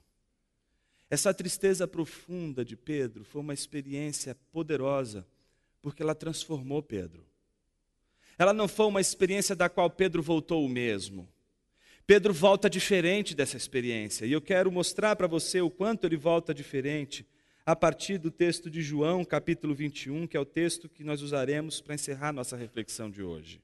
Essa 1.11 1.33
tristeza 1.33 1.89
profunda 1.89 2.65
de 2.65 2.77
Pedro 2.77 3.25
foi 3.25 3.41
uma 3.41 3.55
experiência 3.55 4.35
poderosa, 4.53 5.27
porque 5.81 6.03
ela 6.03 6.15
transformou 6.15 6.83
Pedro. 6.83 7.25
Ela 8.39 8.53
não 8.53 8.69
foi 8.69 8.87
uma 8.87 9.01
experiência 9.01 9.57
da 9.57 9.69
qual 9.69 9.89
Pedro 9.89 10.23
voltou 10.23 10.65
o 10.65 10.69
mesmo. 10.69 11.29
Pedro 12.07 12.33
volta 12.33 12.69
diferente 12.69 13.35
dessa 13.35 13.57
experiência, 13.57 14.27
e 14.27 14.33
eu 14.33 14.41
quero 14.41 14.71
mostrar 14.71 15.17
para 15.17 15.27
você 15.27 15.61
o 15.61 15.71
quanto 15.71 16.07
ele 16.07 16.17
volta 16.17 16.55
diferente 16.55 17.27
a 17.65 17.77
partir 17.77 18.17
do 18.17 18.31
texto 18.31 18.71
de 18.71 18.81
João, 18.81 19.25
capítulo 19.25 19.75
21, 19.75 20.27
que 20.27 20.37
é 20.37 20.41
o 20.41 20.45
texto 20.45 20.89
que 20.89 21.05
nós 21.05 21.21
usaremos 21.21 21.81
para 21.81 21.95
encerrar 21.95 22.33
nossa 22.33 22.57
reflexão 22.57 23.11
de 23.11 23.23
hoje. 23.23 23.61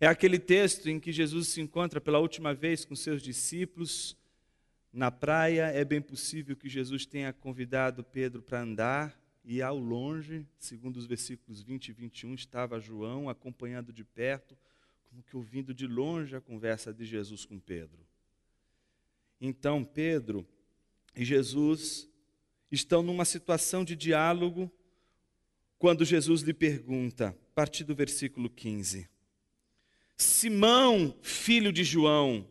É 0.00 0.06
aquele 0.06 0.38
texto 0.38 0.88
em 0.88 0.98
que 0.98 1.12
Jesus 1.12 1.48
se 1.48 1.60
encontra 1.60 2.00
pela 2.00 2.18
última 2.18 2.52
vez 2.52 2.84
com 2.84 2.94
seus 2.94 3.22
discípulos 3.22 4.16
na 4.92 5.10
praia. 5.10 5.66
É 5.66 5.84
bem 5.84 6.00
possível 6.00 6.54
que 6.54 6.68
Jesus 6.68 7.06
tenha 7.06 7.32
convidado 7.32 8.04
Pedro 8.04 8.42
para 8.42 8.60
andar, 8.60 9.18
e 9.44 9.60
ao 9.60 9.76
longe, 9.76 10.46
segundo 10.58 10.96
os 10.96 11.06
versículos 11.06 11.62
20 11.62 11.88
e 11.88 11.92
21, 11.92 12.34
estava 12.34 12.78
João 12.78 13.28
acompanhando 13.28 13.92
de 13.92 14.04
perto, 14.04 14.56
como 15.10 15.22
que 15.22 15.36
ouvindo 15.36 15.74
de 15.74 15.86
longe 15.86 16.36
a 16.36 16.40
conversa 16.40 16.92
de 16.92 17.04
Jesus 17.04 17.44
com 17.44 17.58
Pedro. 17.58 18.06
Então 19.40 19.84
Pedro 19.84 20.46
e 21.16 21.24
Jesus 21.24 22.08
estão 22.70 23.02
numa 23.02 23.24
situação 23.24 23.84
de 23.84 23.96
diálogo 23.96 24.70
quando 25.76 26.04
Jesus 26.04 26.42
lhe 26.42 26.54
pergunta, 26.54 27.28
a 27.28 27.54
partir 27.54 27.82
do 27.82 27.94
versículo 27.94 28.48
15: 28.48 29.10
Simão, 30.16 31.18
filho 31.20 31.72
de 31.72 31.82
João, 31.82 32.48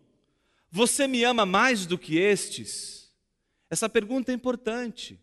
você 0.72 1.06
me 1.06 1.24
ama 1.24 1.46
mais 1.46 1.86
do 1.86 1.98
que 1.98 2.18
estes? 2.18 3.12
Essa 3.70 3.90
pergunta 3.90 4.32
é 4.32 4.36
importante. 4.36 5.20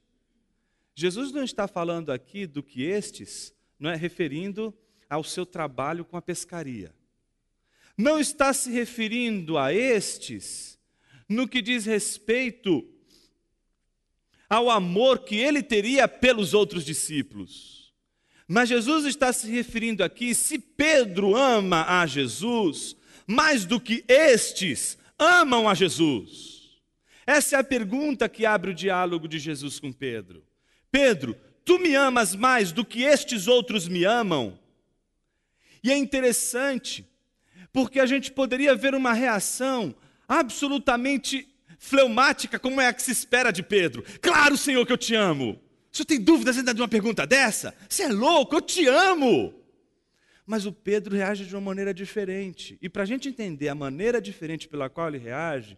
Jesus 0.94 1.32
não 1.32 1.42
está 1.42 1.66
falando 1.66 2.12
aqui 2.12 2.46
do 2.46 2.62
que 2.62 2.82
estes, 2.82 3.54
não 3.78 3.88
é 3.88 3.96
referindo 3.96 4.74
ao 5.08 5.24
seu 5.24 5.46
trabalho 5.46 6.04
com 6.04 6.16
a 6.16 6.22
pescaria. 6.22 6.94
Não 7.96 8.20
está 8.20 8.52
se 8.52 8.70
referindo 8.70 9.56
a 9.56 9.72
estes 9.72 10.78
no 11.28 11.48
que 11.48 11.62
diz 11.62 11.86
respeito 11.86 12.86
ao 14.48 14.70
amor 14.70 15.20
que 15.20 15.36
ele 15.36 15.62
teria 15.62 16.06
pelos 16.06 16.54
outros 16.54 16.84
discípulos. 16.84 17.92
Mas 18.46 18.68
Jesus 18.68 19.04
está 19.04 19.32
se 19.32 19.50
referindo 19.50 20.02
aqui, 20.02 20.34
se 20.34 20.58
Pedro 20.58 21.36
ama 21.36 22.00
a 22.00 22.06
Jesus, 22.06 22.96
mais 23.26 23.66
do 23.66 23.78
que 23.78 24.04
estes 24.08 24.96
amam 25.18 25.68
a 25.68 25.74
Jesus. 25.74 26.80
Essa 27.26 27.56
é 27.56 27.58
a 27.58 27.64
pergunta 27.64 28.28
que 28.28 28.46
abre 28.46 28.70
o 28.70 28.74
diálogo 28.74 29.28
de 29.28 29.38
Jesus 29.38 29.78
com 29.78 29.92
Pedro. 29.92 30.44
Pedro, 30.90 31.36
tu 31.64 31.78
me 31.78 31.94
amas 31.94 32.34
mais 32.34 32.72
do 32.72 32.84
que 32.84 33.02
estes 33.02 33.46
outros 33.46 33.86
me 33.86 34.04
amam? 34.04 34.58
E 35.82 35.92
é 35.92 35.96
interessante, 35.96 37.06
porque 37.72 38.00
a 38.00 38.06
gente 38.06 38.32
poderia 38.32 38.74
ver 38.74 38.94
uma 38.94 39.12
reação 39.12 39.94
absolutamente 40.26 41.46
fleumática 41.78 42.58
como 42.58 42.80
é 42.80 42.88
a 42.88 42.92
que 42.92 43.02
se 43.02 43.12
espera 43.12 43.50
de 43.50 43.62
Pedro. 43.62 44.02
Claro, 44.20 44.56
Senhor, 44.56 44.84
que 44.86 44.92
eu 44.92 44.98
te 44.98 45.14
amo. 45.14 45.60
Senhor 45.92 46.06
tem 46.06 46.20
dúvidas 46.20 46.56
ainda 46.58 46.74
de 46.74 46.80
uma 46.80 46.88
pergunta 46.88 47.26
dessa? 47.26 47.74
Você 47.88 48.04
é 48.04 48.08
louco, 48.08 48.56
eu 48.56 48.60
te 48.60 48.86
amo. 48.86 49.54
Mas 50.48 50.64
o 50.64 50.72
Pedro 50.72 51.14
reage 51.14 51.44
de 51.44 51.54
uma 51.54 51.60
maneira 51.60 51.92
diferente. 51.92 52.78
E 52.80 52.88
para 52.88 53.02
a 53.02 53.06
gente 53.06 53.28
entender 53.28 53.68
a 53.68 53.74
maneira 53.74 54.18
diferente 54.18 54.66
pela 54.66 54.88
qual 54.88 55.08
ele 55.08 55.18
reage, 55.18 55.76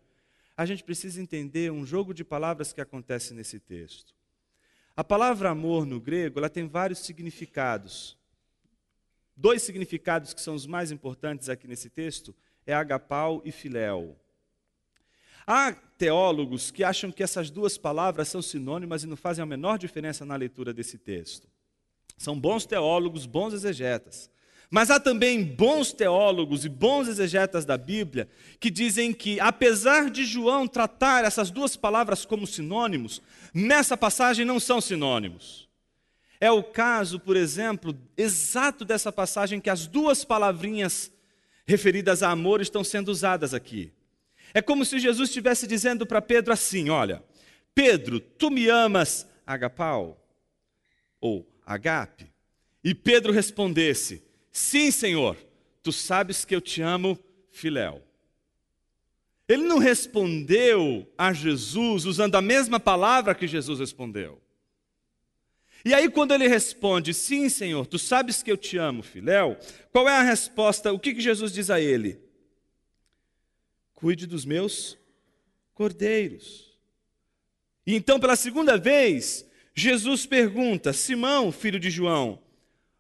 a 0.56 0.64
gente 0.64 0.85
precisa 0.85 1.20
entender 1.20 1.72
um 1.72 1.85
jogo 1.85 2.14
de 2.14 2.22
palavras 2.22 2.72
que 2.72 2.80
acontece 2.80 3.35
nesse 3.35 3.59
texto. 3.59 4.14
A 4.96 5.02
palavra 5.02 5.50
amor 5.50 5.85
no 5.85 5.98
grego, 6.00 6.38
ela 6.38 6.48
tem 6.48 6.68
vários 6.68 7.00
significados. 7.00 8.16
Dois 9.37 9.61
significados 9.62 10.33
que 10.33 10.40
são 10.40 10.54
os 10.54 10.68
mais 10.68 10.92
importantes 10.92 11.48
aqui 11.48 11.66
nesse 11.66 11.90
texto 11.90 12.33
é 12.64 12.72
agapau 12.72 13.42
e 13.44 13.50
filéu. 13.50 14.16
Há 15.44 15.72
teólogos 15.72 16.70
que 16.70 16.85
acham 16.85 17.11
que 17.11 17.24
essas 17.24 17.50
duas 17.50 17.76
palavras 17.76 18.28
são 18.28 18.40
sinônimas 18.40 19.02
e 19.02 19.09
não 19.09 19.16
fazem 19.16 19.42
a 19.42 19.46
menor 19.46 19.78
diferença 19.78 20.24
na 20.24 20.37
leitura 20.37 20.72
desse 20.72 20.96
texto. 20.96 21.48
São 22.16 22.38
bons 22.38 22.64
teólogos, 22.66 23.26
bons 23.26 23.52
exegetas. 23.52 24.30
Mas 24.70 24.88
há 24.88 25.00
também 25.00 25.42
bons 25.42 25.92
teólogos 25.92 26.64
e 26.64 26.68
bons 26.68 27.09
exegetas 27.09 27.64
da 27.64 27.76
Bíblia 27.76 28.28
que 28.61 28.70
dizem 28.70 29.12
que, 29.12 29.40
apesar 29.40 30.09
de 30.09 30.24
João 30.24 30.68
tratar 30.68 31.24
essas 31.24 31.50
duas 31.50 31.74
palavras 31.74 32.24
como 32.24 32.46
sinônimos, 32.46 33.20
nessa 33.52 33.96
passagem 33.96 34.44
não 34.44 34.61
são 34.61 34.80
sinônimos. 34.80 35.68
É 36.40 36.52
o 36.52 36.62
caso, 36.62 37.18
por 37.18 37.37
exemplo, 37.37 37.98
exato 38.16 38.85
dessa 38.85 39.11
passagem 39.11 39.61
que 39.61 39.68
as 39.68 39.88
duas 39.88 40.24
palavrinhas 40.24 41.12
referidas 41.66 42.22
a 42.22 42.30
amor 42.30 42.61
estão 42.61 42.85
sendo 42.85 43.09
usadas 43.11 43.52
aqui. 43.52 43.92
É 44.54 44.62
como 44.62 44.85
se 44.85 45.00
Jesus 45.00 45.30
estivesse 45.30 45.66
dizendo 45.66 46.06
para 46.06 46.22
Pedro 46.22 46.52
assim: 46.52 46.88
Olha, 46.90 47.22
Pedro, 47.74 48.20
tu 48.20 48.50
me 48.50 48.68
amas, 48.68 49.26
agapau? 49.44 50.16
Ou 51.20 51.46
agape? 51.66 52.33
E 52.83 52.94
Pedro 52.94 53.33
respondesse: 53.33 54.29
Sim, 54.52 54.90
Senhor, 54.90 55.36
tu 55.82 55.92
sabes 55.92 56.44
que 56.44 56.54
eu 56.54 56.60
te 56.60 56.82
amo, 56.82 57.18
filéu. 57.50 58.02
Ele 59.48 59.62
não 59.64 59.78
respondeu 59.78 61.10
a 61.18 61.32
Jesus 61.32 62.04
usando 62.04 62.36
a 62.36 62.42
mesma 62.42 62.78
palavra 62.78 63.34
que 63.34 63.48
Jesus 63.48 63.80
respondeu. 63.80 64.40
E 65.84 65.94
aí, 65.94 66.10
quando 66.10 66.34
ele 66.34 66.46
responde, 66.46 67.14
sim, 67.14 67.48
Senhor, 67.48 67.86
tu 67.86 67.98
sabes 67.98 68.42
que 68.42 68.52
eu 68.52 68.56
te 68.56 68.76
amo, 68.76 69.02
filéu, 69.02 69.56
qual 69.90 70.08
é 70.08 70.16
a 70.16 70.22
resposta? 70.22 70.92
O 70.92 70.98
que, 70.98 71.14
que 71.14 71.20
Jesus 71.20 71.52
diz 71.52 71.70
a 71.70 71.80
ele? 71.80 72.30
cuide 74.00 74.26
dos 74.26 74.46
meus 74.46 74.98
cordeiros. 75.74 76.70
E 77.86 77.94
então, 77.94 78.18
pela 78.18 78.34
segunda 78.34 78.78
vez, 78.78 79.46
Jesus 79.74 80.24
pergunta: 80.24 80.92
Simão, 80.92 81.52
filho 81.52 81.78
de 81.78 81.90
João, 81.90 82.42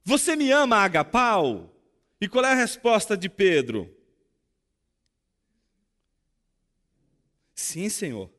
você 0.04 0.34
me 0.36 0.50
ama, 0.50 0.76
Agapau? 0.76 1.74
E 2.20 2.28
qual 2.28 2.44
é 2.44 2.52
a 2.52 2.54
resposta 2.54 3.16
de 3.16 3.28
Pedro? 3.28 3.94
Sim, 7.54 7.88
Senhor, 7.88 8.30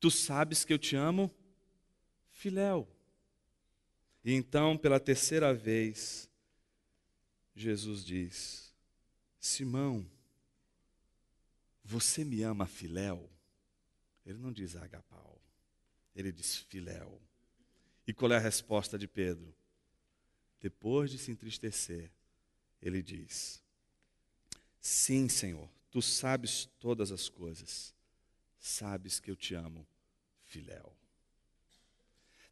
tu 0.00 0.10
sabes 0.10 0.64
que 0.64 0.72
eu 0.72 0.78
te 0.78 0.96
amo, 0.96 1.30
filéu. 2.28 2.88
E 4.24 4.32
então, 4.32 4.76
pela 4.76 4.98
terceira 4.98 5.52
vez, 5.54 6.28
Jesus 7.54 8.04
diz: 8.04 8.74
Simão, 9.38 10.08
você 11.84 12.24
me 12.24 12.42
ama, 12.42 12.66
filéu? 12.66 13.30
Ele 14.24 14.38
não 14.38 14.52
diz 14.52 14.74
agapau, 14.74 15.40
ele 16.16 16.32
diz 16.32 16.56
filéu. 16.56 17.20
E 18.06 18.12
qual 18.12 18.32
é 18.32 18.36
a 18.36 18.40
resposta 18.40 18.98
de 18.98 19.06
Pedro? 19.06 19.54
Depois 20.64 21.10
de 21.10 21.18
se 21.18 21.30
entristecer, 21.30 22.10
ele 22.80 23.02
diz: 23.02 23.62
Sim, 24.80 25.28
Senhor, 25.28 25.68
tu 25.90 26.00
sabes 26.00 26.70
todas 26.80 27.12
as 27.12 27.28
coisas, 27.28 27.94
sabes 28.58 29.20
que 29.20 29.30
eu 29.30 29.36
te 29.36 29.54
amo, 29.54 29.86
filéu. 30.46 30.90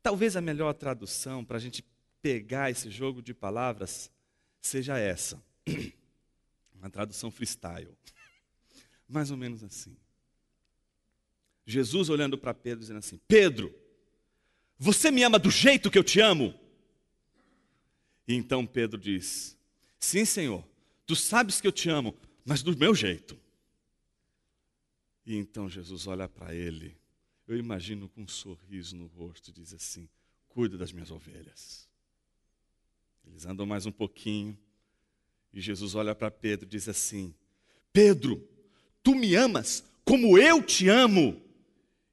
Talvez 0.03 0.37
a 0.37 0.43
melhor 0.43 0.75
tradução 0.75 1.43
para 1.43 1.57
a 1.57 1.59
gente 1.61 1.83
pegar 2.21 2.71
esse 2.71 2.91
jogo 2.91 3.23
de 3.23 3.33
palavras 3.33 4.11
seja 4.61 4.99
essa. 4.99 5.43
Uma 6.77 6.91
tradução 6.91 7.31
freestyle. 7.31 7.97
Mais 9.09 9.31
ou 9.31 9.39
menos 9.39 9.65
assim. 9.65 9.97
Jesus 11.65 12.11
olhando 12.11 12.37
para 12.37 12.53
Pedro, 12.53 12.81
dizendo 12.81 12.99
assim: 12.99 13.19
Pedro, 13.27 13.75
você 14.79 15.11
me 15.11 15.23
ama 15.23 15.39
do 15.39 15.51
jeito 15.51 15.91
que 15.91 15.97
eu 15.97 16.05
te 16.05 16.21
amo? 16.21 16.61
E 18.27 18.35
então 18.35 18.67
Pedro 18.67 19.01
diz: 19.01 19.57
Sim, 19.99 20.25
Senhor, 20.25 20.65
tu 21.07 21.17
sabes 21.17 21.61
que 21.61 21.67
eu 21.67 21.73
te 21.73 21.89
amo, 21.89 22.15
mas 22.45 22.63
do 22.63 22.77
meu 22.77 22.95
jeito. 22.95 23.39
E 25.25 25.37
então 25.37 25.69
Jesus 25.69 26.07
olha 26.07 26.29
para 26.29 26.55
ele, 26.55 26.97
eu 27.47 27.57
imagino 27.57 28.09
com 28.09 28.23
um 28.23 28.29
sorriso 28.29 28.97
no 28.97 29.07
rosto, 29.07 29.51
e 29.51 29.53
diz 29.53 29.73
assim: 29.73 30.09
Cuida 30.49 30.77
das 30.77 30.93
minhas 30.93 31.11
ovelhas. 31.11 31.89
Eles 33.27 33.47
andam 33.47 33.65
mais 33.65 33.87
um 33.87 33.93
pouquinho, 33.93 34.59
e 35.53 35.61
Jesus 35.61 35.95
olha 35.95 36.15
para 36.15 36.31
Pedro 36.31 36.67
e 36.67 36.71
diz 36.71 36.89
assim: 36.89 37.35
Pedro, 37.93 38.49
tu 39.03 39.15
me 39.15 39.35
amas 39.35 39.85
como 40.05 40.39
eu 40.39 40.63
te 40.63 40.89
amo. 40.89 41.41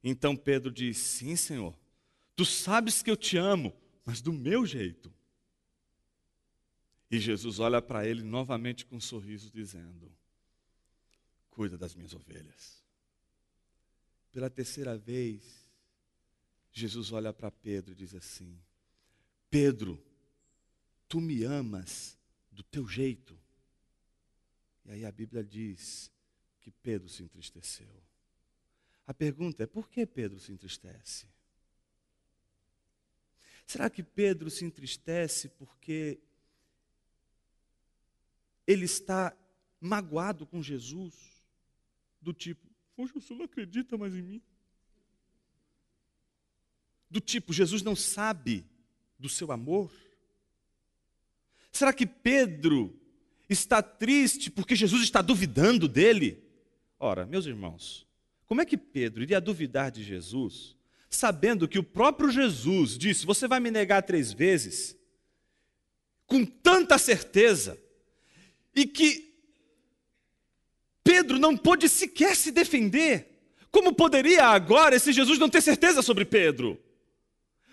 Então 0.03 0.35
Pedro 0.35 0.71
diz: 0.71 0.97
Sim, 0.97 1.35
Senhor, 1.35 1.75
tu 2.35 2.45
sabes 2.45 3.01
que 3.01 3.09
eu 3.09 3.17
te 3.17 3.37
amo, 3.37 3.73
mas 4.05 4.21
do 4.21 4.31
meu 4.31 4.65
jeito. 4.65 5.11
E 7.11 7.19
Jesus 7.19 7.59
olha 7.59 7.81
para 7.81 8.07
ele 8.07 8.21
novamente 8.21 8.85
com 8.85 8.97
um 8.97 9.01
sorriso, 9.01 9.49
dizendo: 9.51 10.11
Cuida 11.49 11.77
das 11.77 11.95
minhas 11.95 12.13
ovelhas. 12.13 12.83
Pela 14.31 14.49
terceira 14.49 14.97
vez, 14.97 15.67
Jesus 16.71 17.11
olha 17.11 17.33
para 17.33 17.49
Pedro 17.49 17.93
e 17.93 17.95
diz 17.95 18.13
assim: 18.13 18.59
Pedro, 19.49 20.01
tu 21.07 21.19
me 21.19 21.43
amas 21.43 22.17
do 22.51 22.61
teu 22.61 22.87
jeito. 22.87 23.37
E 24.85 24.91
aí 24.91 25.05
a 25.05 25.11
Bíblia 25.11 25.43
diz 25.43 26.11
que 26.61 26.71
Pedro 26.71 27.09
se 27.09 27.23
entristeceu. 27.23 28.03
A 29.07 29.13
pergunta 29.13 29.63
é: 29.63 29.65
por 29.65 29.89
que 29.89 30.05
Pedro 30.05 30.39
se 30.39 30.51
entristece? 30.51 31.27
Será 33.65 33.89
que 33.89 34.03
Pedro 34.03 34.49
se 34.49 34.65
entristece 34.65 35.49
porque 35.49 36.19
ele 38.69 38.85
está 38.85 39.35
magoado 39.81 40.45
com 40.45 40.61
Jesus? 40.61 41.15
Do 42.21 42.31
tipo, 42.31 42.61
hoje 42.95 43.13
o 43.15 43.19
senhor 43.19 43.39
não 43.39 43.45
acredita 43.45 43.97
mais 43.97 44.13
em 44.13 44.21
mim? 44.21 44.41
Do 47.09 47.19
tipo, 47.19 47.51
Jesus 47.51 47.81
não 47.81 47.95
sabe 47.95 48.63
do 49.17 49.27
seu 49.27 49.51
amor? 49.51 49.91
Será 51.71 51.91
que 51.91 52.05
Pedro 52.05 52.95
está 53.49 53.81
triste 53.81 54.51
porque 54.51 54.75
Jesus 54.75 55.01
está 55.01 55.19
duvidando 55.19 55.87
dele? 55.87 56.43
Ora, 56.99 57.25
meus 57.25 57.47
irmãos, 57.47 58.05
como 58.45 58.61
é 58.61 58.65
que 58.65 58.77
Pedro 58.77 59.23
iria 59.23 59.41
duvidar 59.41 59.89
de 59.89 60.03
Jesus, 60.03 60.77
sabendo 61.09 61.67
que 61.67 61.79
o 61.79 61.83
próprio 61.83 62.29
Jesus 62.29 62.95
disse: 62.99 63.25
Você 63.25 63.47
vai 63.47 63.59
me 63.59 63.71
negar 63.71 64.03
três 64.03 64.31
vezes? 64.31 64.95
Com 66.27 66.45
tanta 66.45 66.99
certeza, 66.99 67.81
e 68.75 68.85
que 68.85 69.33
Pedro 71.03 71.39
não 71.39 71.57
pôde 71.57 71.89
sequer 71.89 72.35
se 72.35 72.51
defender. 72.51 73.27
Como 73.71 73.93
poderia 73.93 74.45
agora 74.45 74.95
esse 74.95 75.11
Jesus 75.11 75.37
não 75.39 75.49
ter 75.49 75.61
certeza 75.61 76.01
sobre 76.01 76.25
Pedro? 76.25 76.79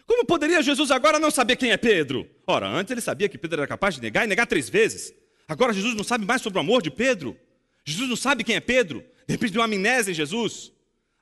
Como 0.07 0.25
poderia 0.25 0.63
Jesus 0.63 0.91
agora 0.91 1.19
não 1.19 1.31
saber 1.31 1.57
quem 1.57 1.73
é 1.73 1.77
Pedro? 1.77 2.29
Ora, 2.47 2.69
antes 2.69 2.91
ele 2.91 3.01
sabia 3.01 3.29
que 3.29 3.37
Pedro 3.37 3.61
era 3.61 3.67
capaz 3.67 3.97
de 3.97 4.01
negar 4.01 4.25
e 4.25 4.29
negar 4.29 4.47
três 4.47 4.69
vezes. 4.69 5.13
Agora 5.49 5.73
Jesus 5.73 5.95
não 5.95 6.05
sabe 6.05 6.25
mais 6.25 6.43
sobre 6.43 6.59
o 6.59 6.61
amor 6.61 6.81
de 6.81 6.91
Pedro. 6.91 7.37
Jesus 7.85 8.09
não 8.09 8.17
sabe 8.17 8.45
quem 8.45 8.57
é 8.57 8.61
Pedro. 8.61 9.01
De 9.27 9.35
repente 9.35 9.53
deu 9.53 9.61
uma 9.61 9.67
amnésia 9.67 10.13
em 10.13 10.15
Jesus. 10.15 10.73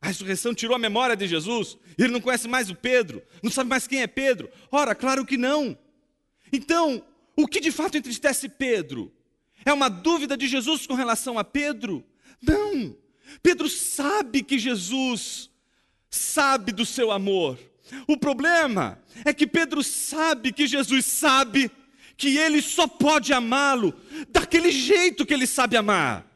A 0.01 0.09
ressurreição 0.09 0.55
tirou 0.55 0.77
a 0.77 0.79
memória 0.79 1.17
de 1.17 1.27
Jesus. 1.27 1.79
Ele 1.97 2.13
não 2.13 2.21
conhece 2.21 2.47
mais 2.47 2.69
o 2.69 2.75
Pedro. 2.75 3.23
Não 3.43 3.51
sabe 3.51 3.71
mais 3.71 3.87
quem 3.87 4.03
é 4.03 4.07
Pedro. 4.07 4.51
Ora, 4.71 4.95
claro 4.95 5.25
que 5.25 5.39
não. 5.39 5.77
Então, 6.53 7.03
o 7.35 7.49
que 7.49 7.59
de 7.59 7.73
fato 7.73 7.97
entristece 7.97 8.49
Pedro? 8.49 9.11
É 9.65 9.73
uma 9.73 9.89
dúvida 9.89 10.37
de 10.37 10.47
Jesus 10.47 10.87
com 10.87 10.95
relação 10.95 11.39
a 11.39 11.45
Pedro? 11.45 12.05
Não. 12.41 12.97
Pedro 13.43 13.69
sabe 13.69 14.43
que 14.43 14.59
Jesus 14.59 15.51
sabe 16.11 16.73
do 16.73 16.85
seu 16.85 17.11
amor. 17.11 17.59
O 18.07 18.17
problema 18.17 18.99
é 19.25 19.33
que 19.33 19.47
Pedro 19.47 19.83
sabe 19.83 20.53
que 20.53 20.67
Jesus 20.67 21.05
sabe 21.07 21.71
que 22.17 22.37
ele 22.37 22.63
só 22.63 22.87
pode 22.87 23.33
amá-lo 23.33 23.95
daquele 24.29 24.71
jeito 24.71 25.27
que 25.27 25.35
ele 25.35 25.47
sabe 25.47 25.77
amar 25.77 26.34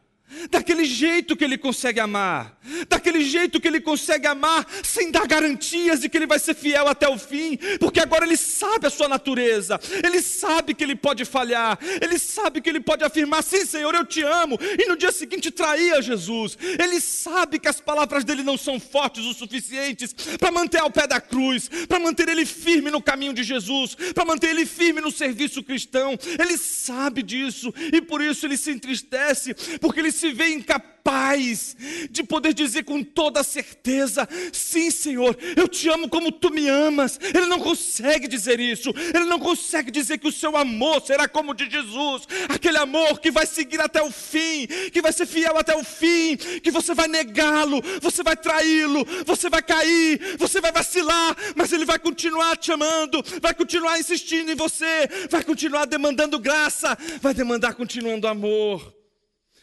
daquele 0.49 0.85
jeito 0.85 1.35
que 1.35 1.43
ele 1.43 1.57
consegue 1.57 1.99
amar, 1.99 2.57
daquele 2.87 3.23
jeito 3.23 3.59
que 3.59 3.67
ele 3.67 3.81
consegue 3.81 4.27
amar 4.27 4.65
sem 4.83 5.11
dar 5.11 5.27
garantias 5.27 6.01
de 6.01 6.09
que 6.09 6.17
ele 6.17 6.27
vai 6.27 6.39
ser 6.39 6.55
fiel 6.55 6.87
até 6.87 7.07
o 7.07 7.17
fim, 7.17 7.57
porque 7.79 7.99
agora 7.99 8.25
ele 8.25 8.37
sabe 8.37 8.87
a 8.87 8.89
sua 8.89 9.07
natureza, 9.07 9.79
ele 10.03 10.21
sabe 10.21 10.73
que 10.73 10.83
ele 10.83 10.95
pode 10.95 11.25
falhar, 11.25 11.77
ele 12.01 12.19
sabe 12.19 12.61
que 12.61 12.69
ele 12.69 12.79
pode 12.79 13.03
afirmar: 13.03 13.43
sim, 13.43 13.65
Senhor, 13.65 13.93
eu 13.95 14.05
te 14.05 14.21
amo, 14.21 14.57
e 14.61 14.87
no 14.87 14.95
dia 14.95 15.11
seguinte 15.11 15.51
trair 15.51 15.93
a 15.93 16.01
Jesus, 16.01 16.57
ele 16.79 16.99
sabe 17.01 17.59
que 17.59 17.67
as 17.67 17.81
palavras 17.81 18.23
dele 18.23 18.43
não 18.43 18.57
são 18.57 18.79
fortes 18.79 19.25
o 19.25 19.33
suficientes 19.33 20.13
para 20.37 20.51
manter 20.51 20.79
ao 20.79 20.91
pé 20.91 21.07
da 21.07 21.19
cruz, 21.19 21.69
para 21.87 21.99
manter 21.99 22.29
ele 22.29 22.45
firme 22.45 22.91
no 22.91 23.01
caminho 23.01 23.33
de 23.33 23.43
Jesus, 23.43 23.95
para 24.13 24.25
manter 24.25 24.49
ele 24.49 24.65
firme 24.65 25.01
no 25.01 25.11
serviço 25.11 25.63
cristão, 25.63 26.17
ele 26.39 26.57
sabe 26.57 27.23
disso, 27.23 27.73
e 27.93 28.01
por 28.01 28.21
isso 28.21 28.45
ele 28.45 28.57
se 28.57 28.71
entristece, 28.71 29.53
porque 29.79 29.99
ele 29.99 30.11
se 30.19 30.31
vê 30.31 30.49
incapaz 30.49 31.75
de 32.11 32.23
poder 32.23 32.53
dizer 32.53 32.83
com 32.83 33.03
toda 33.03 33.43
certeza: 33.43 34.27
sim, 34.51 34.91
Senhor, 34.91 35.37
eu 35.55 35.67
te 35.67 35.89
amo 35.89 36.09
como 36.09 36.31
tu 36.31 36.51
me 36.51 36.67
amas. 36.67 37.19
Ele 37.33 37.45
não 37.45 37.59
consegue 37.59 38.27
dizer 38.27 38.59
isso, 38.59 38.93
ele 39.13 39.25
não 39.25 39.39
consegue 39.39 39.89
dizer 39.89 40.17
que 40.17 40.27
o 40.27 40.31
seu 40.31 40.55
amor 40.55 41.01
será 41.01 41.27
como 41.27 41.51
o 41.51 41.53
de 41.53 41.69
Jesus, 41.69 42.27
aquele 42.47 42.77
amor 42.77 43.19
que 43.19 43.31
vai 43.31 43.45
seguir 43.45 43.81
até 43.81 44.01
o 44.01 44.11
fim, 44.11 44.67
que 44.91 45.01
vai 45.01 45.11
ser 45.11 45.25
fiel 45.25 45.57
até 45.57 45.75
o 45.75 45.83
fim, 45.83 46.35
que 46.35 46.69
você 46.69 46.93
vai 46.93 47.07
negá-lo, 47.07 47.81
você 48.01 48.21
vai 48.21 48.35
traí-lo, 48.35 49.05
você 49.25 49.49
vai 49.49 49.61
cair, 49.61 50.37
você 50.37 50.61
vai 50.61 50.71
vacilar, 50.71 51.35
mas 51.55 51.71
ele 51.71 51.85
vai 51.85 51.97
continuar 51.97 52.57
te 52.57 52.71
amando, 52.71 53.23
vai 53.41 53.53
continuar 53.53 53.99
insistindo 53.99 54.51
em 54.51 54.55
você, 54.55 55.07
vai 55.29 55.43
continuar 55.43 55.85
demandando 55.85 56.37
graça, 56.39 56.97
vai 57.21 57.33
demandar 57.33 57.73
continuando 57.73 58.27
amor. 58.27 58.98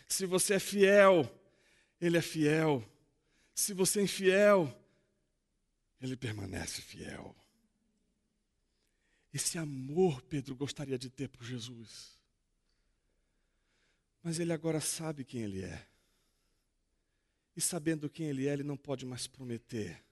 Se 0.09 0.27
você 0.27 0.55
é 0.55 0.59
fiel, 0.59 1.29
Ele 2.01 2.16
é 2.16 2.23
fiel. 2.23 2.85
Se 3.55 3.73
você 3.73 4.01
é 4.01 4.03
infiel, 4.05 4.75
Ele 6.01 6.16
permanece 6.16 6.83
fiel. 6.83 7.35
Esse 9.37 9.59
amor 9.59 10.23
Pedro 10.23 10.55
gostaria 10.57 10.99
de 10.99 11.11
ter 11.11 11.29
por 11.29 11.45
Jesus. 11.45 12.16
Mas 14.23 14.40
ele 14.40 14.53
agora 14.53 14.81
sabe 14.81 15.25
quem 15.25 15.42
ele 15.42 15.62
é. 15.62 15.87
E 17.55 17.61
sabendo 17.61 18.09
quem 18.09 18.29
ele 18.29 18.49
é, 18.49 18.53
ele 18.55 18.62
não 18.62 18.77
pode 18.77 19.05
mais 19.05 19.27
prometer 19.27 20.03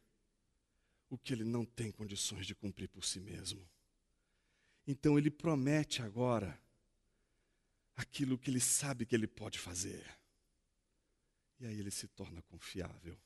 o 1.09 1.17
que 1.17 1.33
ele 1.33 1.43
não 1.43 1.65
tem 1.65 1.91
condições 1.91 2.47
de 2.47 2.55
cumprir 2.55 2.89
por 2.89 3.05
si 3.05 3.19
mesmo. 3.19 3.67
Então 4.87 5.19
ele 5.19 5.31
promete 5.31 6.03
agora 6.03 6.61
aquilo 7.97 8.39
que 8.39 8.51
ele 8.51 8.61
sabe 8.61 9.07
que 9.07 9.15
ele 9.15 9.27
pode 9.27 9.59
fazer. 9.59 10.05
E 11.61 11.67
aí 11.67 11.79
ele 11.79 11.91
se 11.91 12.09
torna 12.09 12.43
confiável. 12.43 13.19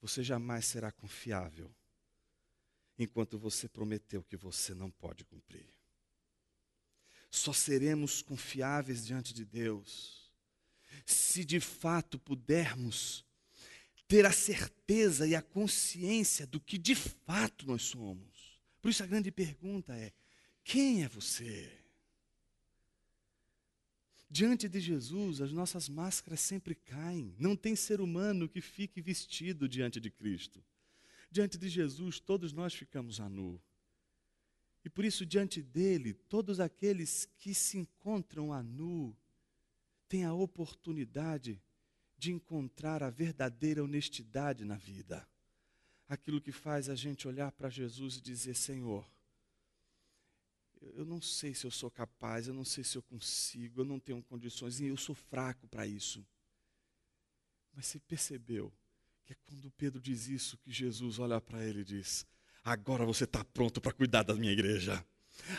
Você 0.00 0.22
jamais 0.22 0.66
será 0.66 0.92
confiável 0.92 1.74
enquanto 2.98 3.38
você 3.38 3.68
prometeu 3.68 4.22
que 4.22 4.36
você 4.36 4.74
não 4.74 4.90
pode 4.90 5.24
cumprir. 5.24 5.66
Só 7.30 7.52
seremos 7.52 8.22
confiáveis 8.22 9.04
diante 9.04 9.34
de 9.34 9.44
Deus 9.44 10.32
se 11.04 11.44
de 11.44 11.60
fato 11.60 12.18
pudermos 12.18 13.24
ter 14.08 14.24
a 14.24 14.32
certeza 14.32 15.26
e 15.26 15.34
a 15.34 15.42
consciência 15.42 16.46
do 16.46 16.60
que 16.60 16.78
de 16.78 16.94
fato 16.94 17.66
nós 17.66 17.82
somos. 17.82 18.60
Por 18.80 18.90
isso 18.90 19.02
a 19.02 19.06
grande 19.06 19.30
pergunta 19.30 19.94
é: 19.94 20.12
quem 20.64 21.04
é 21.04 21.08
você? 21.08 21.85
Diante 24.28 24.68
de 24.68 24.80
Jesus, 24.80 25.40
as 25.40 25.52
nossas 25.52 25.88
máscaras 25.88 26.40
sempre 26.40 26.74
caem. 26.74 27.34
Não 27.38 27.54
tem 27.54 27.76
ser 27.76 28.00
humano 28.00 28.48
que 28.48 28.60
fique 28.60 29.00
vestido 29.00 29.68
diante 29.68 30.00
de 30.00 30.10
Cristo. 30.10 30.62
Diante 31.30 31.56
de 31.56 31.68
Jesus, 31.68 32.18
todos 32.18 32.52
nós 32.52 32.74
ficamos 32.74 33.20
a 33.20 33.28
nu. 33.28 33.60
E 34.84 34.90
por 34.90 35.04
isso, 35.04 35.26
diante 35.26 35.60
dele, 35.62 36.12
todos 36.12 36.60
aqueles 36.60 37.28
que 37.38 37.52
se 37.52 37.78
encontram 37.78 38.52
a 38.52 38.62
nu 38.62 39.16
têm 40.08 40.24
a 40.24 40.32
oportunidade 40.32 41.60
de 42.16 42.32
encontrar 42.32 43.02
a 43.02 43.10
verdadeira 43.10 43.82
honestidade 43.82 44.64
na 44.64 44.76
vida. 44.76 45.28
Aquilo 46.08 46.40
que 46.40 46.52
faz 46.52 46.88
a 46.88 46.94
gente 46.94 47.26
olhar 47.26 47.50
para 47.52 47.68
Jesus 47.68 48.16
e 48.16 48.22
dizer: 48.22 48.54
Senhor, 48.54 49.04
eu 51.06 51.08
não 51.08 51.22
sei 51.22 51.54
se 51.54 51.64
eu 51.64 51.70
sou 51.70 51.88
capaz, 51.88 52.48
eu 52.48 52.54
não 52.54 52.64
sei 52.64 52.82
se 52.82 52.98
eu 52.98 53.02
consigo, 53.02 53.80
eu 53.80 53.84
não 53.84 54.00
tenho 54.00 54.20
condições, 54.24 54.80
e 54.80 54.86
eu 54.86 54.96
sou 54.96 55.14
fraco 55.14 55.68
para 55.68 55.86
isso. 55.86 56.26
Mas 57.72 57.86
você 57.86 58.00
percebeu 58.00 58.72
que 59.24 59.32
é 59.32 59.36
quando 59.46 59.70
Pedro 59.70 60.00
diz 60.00 60.26
isso 60.26 60.58
que 60.58 60.72
Jesus 60.72 61.20
olha 61.20 61.40
para 61.40 61.64
ele 61.64 61.82
e 61.82 61.84
diz: 61.84 62.26
Agora 62.64 63.04
você 63.04 63.22
está 63.22 63.44
pronto 63.44 63.80
para 63.80 63.92
cuidar 63.92 64.24
da 64.24 64.34
minha 64.34 64.52
igreja. 64.52 65.04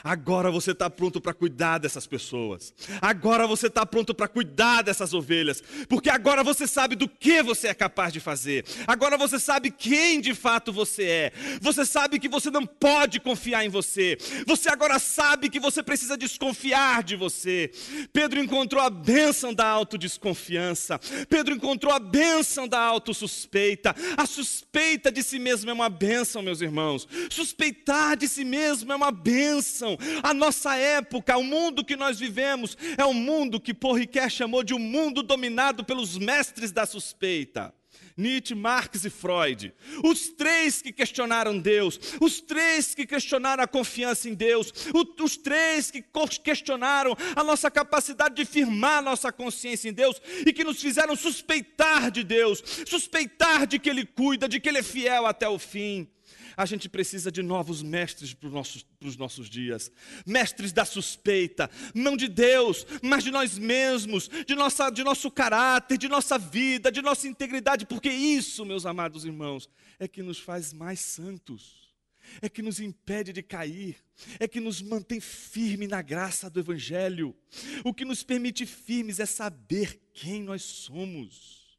Agora 0.04 0.52
você 0.52 0.72
está 0.72 0.90
pronto 0.90 1.20
para 1.20 1.34
cuidar 1.34 1.78
dessas 1.78 2.06
pessoas. 2.06 2.74
Agora 3.02 3.48
você 3.48 3.68
está 3.68 3.86
pronto 3.86 4.13
para 4.13 4.28
cuidar 4.28 4.82
dessas 4.84 5.13
ovelhas. 5.13 5.63
Porque 5.88 6.10
agora 6.10 6.44
você 6.44 6.68
sabe 6.68 6.96
do 6.96 7.08
que 7.08 7.42
você 7.42 7.68
é 7.68 7.74
capaz 7.74 8.13
de 8.13 8.20
fazer. 8.20 8.66
Agora 8.86 9.18
você 9.18 9.40
sabe 9.40 9.72
quem 9.72 10.22
de 10.22 10.34
fato 10.34 10.72
você 10.72 11.04
é. 11.04 11.34
Você 11.62 11.86
sabe 11.86 12.20
que 12.20 12.30
você 12.30 12.50
não 12.50 12.66
pode 12.66 13.20
confiar 13.20 13.66
em 13.66 13.70
você. 13.70 14.18
Você 14.46 14.70
agora 14.70 15.00
sabe 15.00 15.50
que 15.50 15.60
você 15.60 15.82
precisa 15.82 16.18
desconfiar 16.18 17.04
de 17.04 17.16
você. 17.16 17.72
Pedro 18.12 18.40
encontrou 18.40 18.82
a 18.84 18.90
bênção 18.90 19.54
da 19.54 19.68
autodesconfiança. 19.68 21.00
Pedro 21.30 21.56
encontrou 21.56 21.94
a 21.94 22.00
bênção 22.00 22.68
da 22.68 22.80
autossuspeita. 22.80 23.96
A 24.16 24.26
suspeita 24.26 25.12
de 25.12 25.24
si 25.24 25.40
mesmo 25.40 25.70
é 25.70 25.74
uma 25.74 25.90
bênção, 25.90 26.42
meus 26.42 26.62
irmãos. 26.62 27.08
Suspeitar 27.30 28.18
de 28.18 28.28
si 28.28 28.44
mesmo 28.44 28.92
é 28.92 28.96
uma 28.96 29.12
bênção 29.12 29.67
bênção. 29.68 29.98
A 30.24 30.34
nossa 30.34 30.76
época, 30.76 31.38
o 31.38 31.44
mundo 31.44 31.84
que 31.84 31.96
nós 31.96 32.18
vivemos, 32.18 32.78
é 32.98 33.06
um 33.06 33.14
mundo 33.14 33.60
que 33.60 33.74
Ricoeur 33.74 34.30
chamou 34.30 34.64
de 34.64 34.74
um 34.74 34.80
mundo 34.80 35.22
dominado 35.22 35.84
pelos 35.84 36.18
mestres 36.18 36.72
da 36.72 36.86
suspeita. 36.86 37.74
Nietzsche, 38.16 38.56
Marx 38.56 39.06
e 39.06 39.10
Freud. 39.10 39.74
Os 40.04 40.30
três 40.30 40.82
que 40.82 40.92
questionaram 40.92 41.58
Deus, 41.58 42.00
os 42.20 42.42
três 42.42 42.96
que 42.96 43.06
questionaram 43.06 43.64
a 43.64 43.68
confiança 43.68 44.30
em 44.30 44.34
Deus, 44.34 44.72
os 45.20 45.38
três 45.38 45.92
que 45.92 46.04
questionaram 46.44 47.16
a 47.36 47.44
nossa 47.44 47.70
capacidade 47.70 48.36
de 48.36 48.46
firmar 48.46 49.04
nossa 49.04 49.32
consciência 49.32 49.90
em 49.90 49.94
Deus 49.94 50.20
e 50.46 50.54
que 50.54 50.64
nos 50.64 50.82
fizeram 50.82 51.16
suspeitar 51.16 52.10
de 52.10 52.24
Deus, 52.24 52.64
suspeitar 52.88 53.68
de 53.68 53.78
que 53.78 53.90
Ele 53.90 54.06
cuida, 54.06 54.48
de 54.48 54.60
que 54.60 54.70
Ele 54.70 54.80
é 54.80 54.84
fiel 54.84 55.26
até 55.26 55.48
o 55.48 55.60
fim. 55.60 56.08
A 56.58 56.65
gente 56.65 56.89
precisa 56.89 57.32
de 57.32 57.43
novos 57.43 57.84
mestres 57.84 58.34
para 58.34 58.48
os 58.48 58.54
nossos, 58.54 58.84
nossos 59.15 59.48
dias. 59.48 59.91
Mestres 60.26 60.74
da 60.74 60.84
suspeita, 60.84 61.70
não 61.93 62.17
de 62.17 62.28
Deus, 62.28 62.84
mas 63.04 63.24
de 63.24 63.30
nós 63.30 63.60
mesmos, 63.60 64.28
de, 64.28 64.56
nossa, 64.56 64.89
de 64.89 65.04
nosso 65.04 65.30
caráter, 65.30 66.00
de 66.00 66.08
nossa 66.08 66.36
vida, 66.39 66.91
de 66.91 67.00
nossa 67.00 67.28
integridade, 67.28 67.86
porque 67.86 68.10
isso, 68.10 68.65
meus 68.65 68.88
amados 68.88 69.24
irmãos, 69.24 69.70
é 70.00 70.08
que 70.08 70.24
nos 70.24 70.39
faz 70.39 70.74
mais 70.74 71.00
santos, 71.00 71.93
é 72.41 72.50
que 72.50 72.63
nos 72.63 72.80
impede 72.80 73.32
de 73.32 73.43
cair, 73.43 73.96
é 74.39 74.48
que 74.48 74.60
nos 74.60 74.82
mantém 74.82 75.20
firme 75.20 75.88
na 75.88 76.02
graça 76.02 76.50
do 76.50 76.60
Evangelho. 76.60 77.36
O 77.84 77.93
que 77.93 78.04
nos 78.04 78.24
permite 78.24 78.65
firmes 78.65 79.20
é 79.20 79.28
saber 79.28 80.02
quem 80.12 80.41
nós 80.41 80.63
somos. 80.63 81.78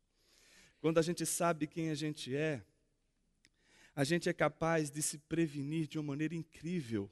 Quando 0.81 0.99
a 0.99 1.03
gente 1.03 1.27
sabe 1.27 1.67
quem 1.67 1.91
a 1.91 1.95
gente 1.95 2.35
é, 2.35 2.63
a 3.99 4.05
gente 4.05 4.29
é 4.29 4.33
capaz 4.33 4.93
de 4.93 5.03
se 5.03 5.19
prevenir 5.19 5.89
de 5.89 5.99
uma 5.99 6.05
maneira 6.05 6.33
incrível, 6.33 7.11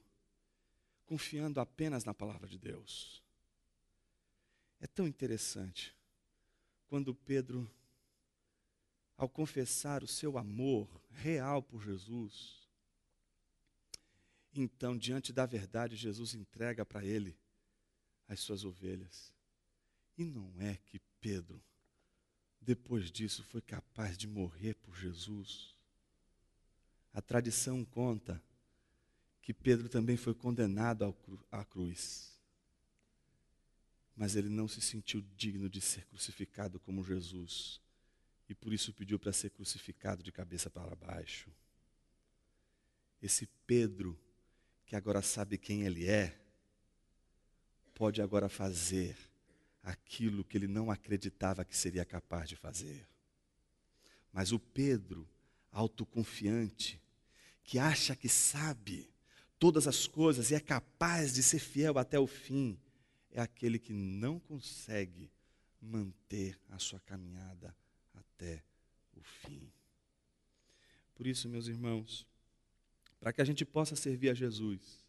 confiando 1.05 1.59
apenas 1.59 2.05
na 2.05 2.13
palavra 2.13 2.47
de 2.47 2.57
Deus. 2.57 3.21
É 4.79 4.87
tão 4.87 5.05
interessante 5.05 5.93
quando 6.87 7.13
Pedro, 7.13 7.69
ao 9.17 9.27
confessar 9.27 10.01
o 10.01 10.07
seu 10.07 10.37
amor 10.37 10.87
real 11.11 11.61
por 11.61 11.83
Jesus, 11.83 12.65
então, 14.55 14.97
diante 14.97 15.33
da 15.33 15.45
verdade, 15.45 15.97
Jesus 15.97 16.35
entrega 16.35 16.85
para 16.85 17.03
ele 17.03 17.37
as 18.29 18.39
suas 18.39 18.63
ovelhas. 18.63 19.33
E 20.17 20.23
não 20.23 20.53
é 20.61 20.77
que 20.85 21.01
Pedro, 21.19 21.61
depois 22.61 23.11
disso, 23.11 23.43
foi 23.43 23.61
capaz 23.61 24.17
de 24.17 24.25
morrer 24.25 24.73
por 24.75 24.95
Jesus. 24.95 25.76
A 27.13 27.21
tradição 27.21 27.83
conta 27.83 28.41
que 29.41 29.53
Pedro 29.53 29.87
também 29.87 30.17
foi 30.17 30.33
condenado 30.33 31.15
à 31.51 31.63
cruz. 31.63 32.37
Mas 34.15 34.35
ele 34.35 34.49
não 34.49 34.67
se 34.67 34.81
sentiu 34.81 35.21
digno 35.35 35.69
de 35.69 35.79
ser 35.79 36.05
crucificado 36.05 36.79
como 36.79 37.03
Jesus. 37.03 37.79
E 38.49 38.53
por 38.53 38.73
isso 38.73 38.93
pediu 38.93 39.17
para 39.17 39.31
ser 39.31 39.51
crucificado 39.51 40.21
de 40.21 40.31
cabeça 40.31 40.69
para 40.69 40.95
baixo. 40.95 41.49
Esse 43.21 43.47
Pedro, 43.65 44.19
que 44.85 44.95
agora 44.95 45.21
sabe 45.21 45.57
quem 45.57 45.83
ele 45.83 46.07
é, 46.07 46.39
pode 47.93 48.21
agora 48.21 48.47
fazer 48.47 49.17
aquilo 49.81 50.43
que 50.43 50.57
ele 50.57 50.67
não 50.67 50.91
acreditava 50.91 51.63
que 51.63 51.75
seria 51.75 52.03
capaz 52.03 52.49
de 52.49 52.55
fazer. 52.55 53.07
Mas 54.31 54.51
o 54.51 54.59
Pedro, 54.59 55.27
autoconfiante, 55.77 56.99
que 57.63 57.77
acha 57.77 58.15
que 58.15 58.27
sabe 58.27 59.07
todas 59.59 59.87
as 59.87 60.07
coisas 60.07 60.49
e 60.49 60.55
é 60.55 60.59
capaz 60.59 61.33
de 61.33 61.43
ser 61.43 61.59
fiel 61.59 61.99
até 61.99 62.19
o 62.19 62.25
fim, 62.25 62.79
é 63.31 63.39
aquele 63.39 63.77
que 63.77 63.93
não 63.93 64.39
consegue 64.39 65.29
manter 65.79 66.59
a 66.69 66.79
sua 66.79 66.99
caminhada 67.01 67.75
até 68.15 68.63
o 69.15 69.21
fim. 69.21 69.71
Por 71.13 71.27
isso, 71.27 71.47
meus 71.47 71.67
irmãos, 71.67 72.25
para 73.19 73.31
que 73.31 73.41
a 73.41 73.45
gente 73.45 73.63
possa 73.63 73.95
servir 73.95 74.29
a 74.29 74.33
Jesus, 74.33 75.05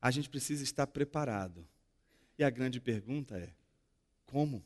a 0.00 0.10
gente 0.10 0.28
precisa 0.28 0.62
estar 0.62 0.86
preparado. 0.86 1.66
E 2.38 2.44
a 2.44 2.50
grande 2.50 2.80
pergunta 2.80 3.38
é: 3.38 3.54
como? 4.26 4.62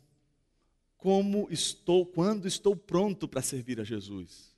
Como 0.97 1.49
estou, 1.51 2.07
quando 2.07 2.49
estou 2.49 2.75
pronto 2.75 3.29
para 3.29 3.43
servir 3.43 3.81
a 3.81 3.85
Jesus? 3.85 4.54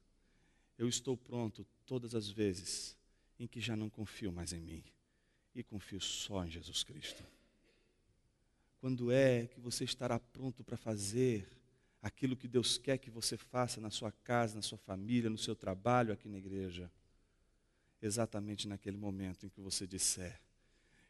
Eu 0.78 0.88
estou 0.88 1.16
pronto 1.16 1.66
todas 1.86 2.14
as 2.14 2.28
vezes 2.28 2.96
em 3.38 3.46
que 3.46 3.60
já 3.60 3.76
não 3.76 3.88
confio 3.88 4.32
mais 4.32 4.52
em 4.52 4.60
mim 4.60 4.84
e 5.54 5.62
confio 5.62 6.00
só 6.00 6.44
em 6.44 6.50
Jesus 6.50 6.82
Cristo. 6.84 7.24
Quando 8.78 9.10
é 9.10 9.46
que 9.46 9.58
você 9.58 9.84
estará 9.84 10.18
pronto 10.18 10.62
para 10.62 10.76
fazer 10.76 11.48
aquilo 12.02 12.36
que 12.36 12.46
Deus 12.46 12.78
quer 12.78 12.98
que 12.98 13.10
você 13.10 13.36
faça 13.36 13.80
na 13.80 13.90
sua 13.90 14.12
casa, 14.12 14.54
na 14.54 14.62
sua 14.62 14.78
família, 14.78 15.30
no 15.30 15.38
seu 15.38 15.56
trabalho, 15.56 16.12
aqui 16.12 16.28
na 16.28 16.38
igreja? 16.38 16.90
Exatamente 18.00 18.68
naquele 18.68 18.96
momento 18.96 19.46
em 19.46 19.48
que 19.48 19.60
você 19.60 19.86
disser: 19.86 20.40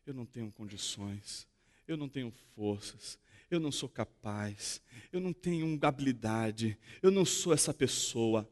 Eu 0.06 0.14
não 0.14 0.24
tenho 0.24 0.50
condições, 0.52 1.46
eu 1.86 1.96
não 1.96 2.08
tenho 2.08 2.30
forças, 2.54 3.18
eu 3.50 3.60
não 3.60 3.72
sou 3.72 3.88
capaz, 3.88 4.80
eu 5.12 5.20
não 5.20 5.32
tenho 5.32 5.78
habilidade, 5.82 6.78
eu 7.02 7.10
não 7.10 7.24
sou 7.24 7.52
essa 7.52 7.74
pessoa. 7.74 8.48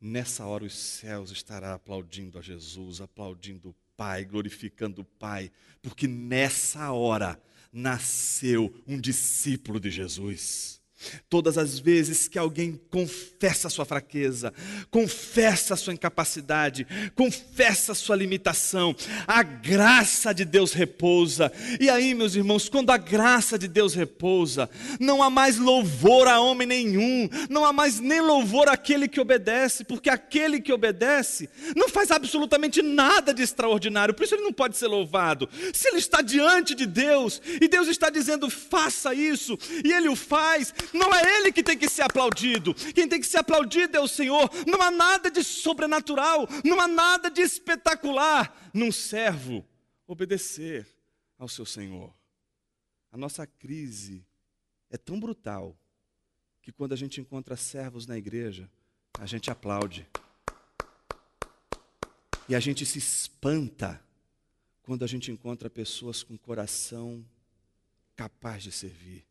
Nessa 0.00 0.46
hora 0.46 0.64
os 0.64 0.74
céus 0.74 1.30
estarão 1.30 1.74
aplaudindo 1.74 2.38
a 2.38 2.42
Jesus, 2.42 3.00
aplaudindo 3.00 3.70
o 3.70 3.74
Pai, 3.96 4.24
glorificando 4.24 5.02
o 5.02 5.04
Pai, 5.04 5.52
porque 5.82 6.08
nessa 6.08 6.90
hora 6.90 7.40
nasceu 7.70 8.74
um 8.86 8.98
discípulo 8.98 9.78
de 9.78 9.90
Jesus. 9.90 10.79
Todas 11.28 11.56
as 11.56 11.78
vezes 11.78 12.28
que 12.28 12.38
alguém 12.38 12.78
confessa 12.90 13.68
a 13.68 13.70
sua 13.70 13.84
fraqueza, 13.84 14.52
confessa 14.90 15.74
a 15.74 15.76
sua 15.76 15.94
incapacidade, 15.94 16.86
confessa 17.14 17.92
a 17.92 17.94
sua 17.94 18.16
limitação, 18.16 18.94
a 19.26 19.42
graça 19.42 20.34
de 20.34 20.44
Deus 20.44 20.72
repousa. 20.72 21.50
E 21.80 21.88
aí, 21.88 22.14
meus 22.14 22.34
irmãos, 22.34 22.68
quando 22.68 22.90
a 22.90 22.98
graça 22.98 23.58
de 23.58 23.66
Deus 23.66 23.94
repousa, 23.94 24.68
não 24.98 25.22
há 25.22 25.30
mais 25.30 25.56
louvor 25.56 26.28
a 26.28 26.38
homem 26.40 26.66
nenhum, 26.66 27.28
não 27.48 27.64
há 27.64 27.72
mais 27.72 27.98
nem 27.98 28.20
louvor 28.20 28.68
àquele 28.68 29.08
que 29.08 29.20
obedece, 29.20 29.84
porque 29.84 30.10
aquele 30.10 30.60
que 30.60 30.72
obedece 30.72 31.48
não 31.74 31.88
faz 31.88 32.10
absolutamente 32.10 32.82
nada 32.82 33.32
de 33.32 33.42
extraordinário, 33.42 34.12
por 34.12 34.24
isso 34.24 34.34
ele 34.34 34.42
não 34.42 34.52
pode 34.52 34.76
ser 34.76 34.86
louvado. 34.86 35.48
Se 35.72 35.88
ele 35.88 35.98
está 35.98 36.20
diante 36.20 36.74
de 36.74 36.84
Deus 36.84 37.40
e 37.60 37.66
Deus 37.66 37.88
está 37.88 38.10
dizendo, 38.10 38.50
faça 38.50 39.14
isso, 39.14 39.58
e 39.84 39.92
ele 39.92 40.08
o 40.08 40.16
faz, 40.16 40.74
não 40.92 41.14
é 41.14 41.38
ele 41.38 41.52
que 41.52 41.62
tem 41.62 41.76
que 41.76 41.88
ser 41.88 42.02
aplaudido. 42.02 42.74
Quem 42.74 43.08
tem 43.08 43.20
que 43.20 43.26
ser 43.26 43.38
aplaudido 43.38 43.96
é 43.96 44.00
o 44.00 44.08
Senhor. 44.08 44.50
Não 44.66 44.80
há 44.82 44.90
nada 44.90 45.30
de 45.30 45.42
sobrenatural, 45.42 46.48
não 46.64 46.80
há 46.80 46.88
nada 46.88 47.30
de 47.30 47.42
espetacular 47.42 48.70
num 48.72 48.92
servo 48.92 49.64
obedecer 50.06 50.86
ao 51.38 51.48
seu 51.48 51.64
Senhor. 51.64 52.14
A 53.12 53.16
nossa 53.16 53.46
crise 53.46 54.24
é 54.90 54.96
tão 54.96 55.18
brutal 55.18 55.76
que 56.62 56.72
quando 56.72 56.92
a 56.92 56.96
gente 56.96 57.20
encontra 57.20 57.56
servos 57.56 58.06
na 58.06 58.16
igreja, 58.16 58.70
a 59.18 59.26
gente 59.26 59.50
aplaude. 59.50 60.06
E 62.48 62.54
a 62.54 62.60
gente 62.60 62.84
se 62.84 62.98
espanta 62.98 64.02
quando 64.82 65.04
a 65.04 65.06
gente 65.06 65.30
encontra 65.30 65.70
pessoas 65.70 66.22
com 66.22 66.36
coração 66.36 67.24
capaz 68.16 68.62
de 68.62 68.72
servir. 68.72 69.29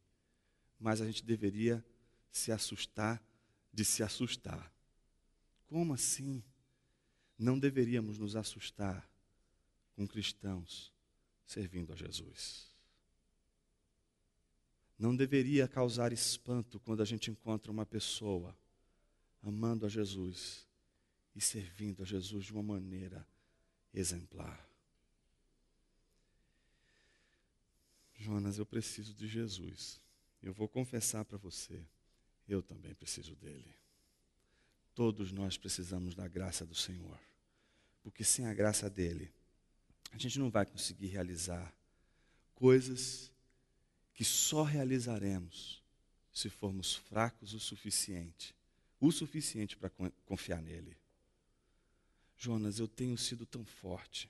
Mas 0.79 1.01
a 1.01 1.05
gente 1.05 1.23
deveria 1.23 1.83
se 2.31 2.51
assustar 2.51 3.21
de 3.73 3.83
se 3.85 4.03
assustar. 4.03 4.71
Como 5.67 5.93
assim? 5.93 6.43
Não 7.37 7.57
deveríamos 7.57 8.17
nos 8.17 8.35
assustar 8.35 9.09
com 9.95 10.07
cristãos 10.07 10.93
servindo 11.45 11.93
a 11.93 11.95
Jesus. 11.95 12.67
Não 14.97 15.15
deveria 15.15 15.67
causar 15.67 16.11
espanto 16.11 16.79
quando 16.79 17.01
a 17.01 17.05
gente 17.05 17.31
encontra 17.31 17.71
uma 17.71 17.85
pessoa 17.85 18.57
amando 19.41 19.85
a 19.85 19.89
Jesus 19.89 20.67
e 21.35 21.39
servindo 21.39 22.03
a 22.03 22.05
Jesus 22.05 22.45
de 22.45 22.53
uma 22.53 22.63
maneira 22.63 23.25
exemplar. 23.93 24.67
Jonas, 28.13 28.57
eu 28.57 28.65
preciso 28.65 29.13
de 29.13 29.27
Jesus. 29.27 30.01
Eu 30.41 30.53
vou 30.53 30.67
confessar 30.67 31.25
para 31.25 31.37
você, 31.37 31.81
eu 32.47 32.61
também 32.61 32.93
preciso 32.93 33.35
dele. 33.35 33.73
Todos 34.95 35.31
nós 35.31 35.57
precisamos 35.57 36.15
da 36.15 36.27
graça 36.27 36.65
do 36.65 36.75
Senhor, 36.75 37.19
porque 38.01 38.23
sem 38.23 38.45
a 38.45 38.53
graça 38.53 38.89
dele, 38.89 39.31
a 40.11 40.17
gente 40.17 40.39
não 40.39 40.49
vai 40.49 40.65
conseguir 40.65 41.07
realizar 41.07 41.73
coisas 42.55 43.31
que 44.13 44.25
só 44.25 44.63
realizaremos 44.63 45.81
se 46.33 46.49
formos 46.49 46.95
fracos 46.95 47.53
o 47.53 47.59
suficiente, 47.59 48.55
o 48.99 49.11
suficiente 49.11 49.77
para 49.77 49.91
confiar 50.25 50.61
nele. 50.61 50.97
Jonas, 52.37 52.79
eu 52.79 52.87
tenho 52.87 53.17
sido 53.17 53.45
tão 53.45 53.65
forte. 53.65 54.29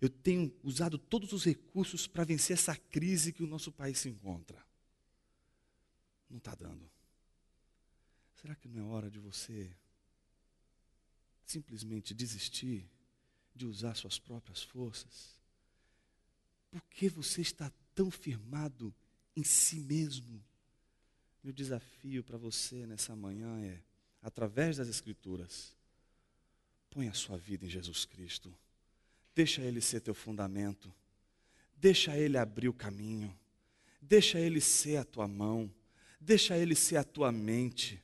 Eu 0.00 0.08
tenho 0.08 0.54
usado 0.62 0.98
todos 0.98 1.32
os 1.32 1.44
recursos 1.44 2.06
para 2.06 2.24
vencer 2.24 2.54
essa 2.54 2.76
crise 2.76 3.32
que 3.32 3.42
o 3.42 3.46
nosso 3.46 3.70
país 3.70 3.98
se 3.98 4.08
encontra. 4.08 4.69
Não 6.30 6.38
está 6.38 6.54
dando. 6.54 6.88
Será 8.40 8.54
que 8.54 8.68
não 8.68 8.80
é 8.80 8.84
hora 8.84 9.10
de 9.10 9.18
você 9.18 9.70
simplesmente 11.44 12.14
desistir 12.14 12.88
de 13.54 13.66
usar 13.66 13.94
suas 13.94 14.18
próprias 14.18 14.62
forças? 14.62 15.38
Por 16.70 16.80
que 16.84 17.08
você 17.08 17.42
está 17.42 17.70
tão 17.94 18.10
firmado 18.10 18.94
em 19.36 19.42
si 19.42 19.80
mesmo? 19.80 20.42
Meu 21.42 21.52
desafio 21.52 22.22
para 22.22 22.38
você 22.38 22.86
nessa 22.86 23.16
manhã 23.16 23.60
é, 23.60 23.82
através 24.22 24.76
das 24.76 24.88
Escrituras, 24.88 25.74
põe 26.88 27.08
a 27.08 27.14
sua 27.14 27.36
vida 27.36 27.66
em 27.66 27.68
Jesus 27.68 28.04
Cristo. 28.04 28.54
Deixa 29.34 29.62
Ele 29.62 29.80
ser 29.80 30.00
teu 30.00 30.14
fundamento. 30.14 30.92
Deixa 31.76 32.16
Ele 32.16 32.36
abrir 32.36 32.68
o 32.68 32.74
caminho. 32.74 33.36
Deixa 34.00 34.38
Ele 34.38 34.60
ser 34.60 34.96
a 34.96 35.04
tua 35.04 35.26
mão. 35.26 35.72
Deixa 36.20 36.56
Ele 36.56 36.74
ser 36.74 36.96
a 36.96 37.04
tua 37.04 37.32
mente. 37.32 38.02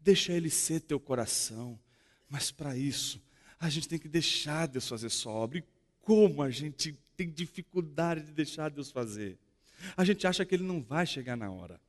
Deixa 0.00 0.32
Ele 0.32 0.50
ser 0.50 0.80
teu 0.80 0.98
coração. 0.98 1.78
Mas 2.28 2.50
para 2.50 2.76
isso, 2.76 3.22
a 3.58 3.68
gente 3.68 3.88
tem 3.88 3.98
que 3.98 4.08
deixar 4.08 4.66
Deus 4.66 4.88
fazer 4.88 5.10
sua 5.10 5.32
obra. 5.32 5.58
E 5.58 5.64
como 6.00 6.42
a 6.42 6.50
gente 6.50 6.98
tem 7.16 7.30
dificuldade 7.30 8.22
de 8.22 8.32
deixar 8.32 8.70
Deus 8.70 8.90
fazer? 8.90 9.38
A 9.96 10.04
gente 10.04 10.26
acha 10.26 10.44
que 10.44 10.54
Ele 10.54 10.64
não 10.64 10.82
vai 10.82 11.06
chegar 11.06 11.36
na 11.36 11.50
hora. 11.50 11.80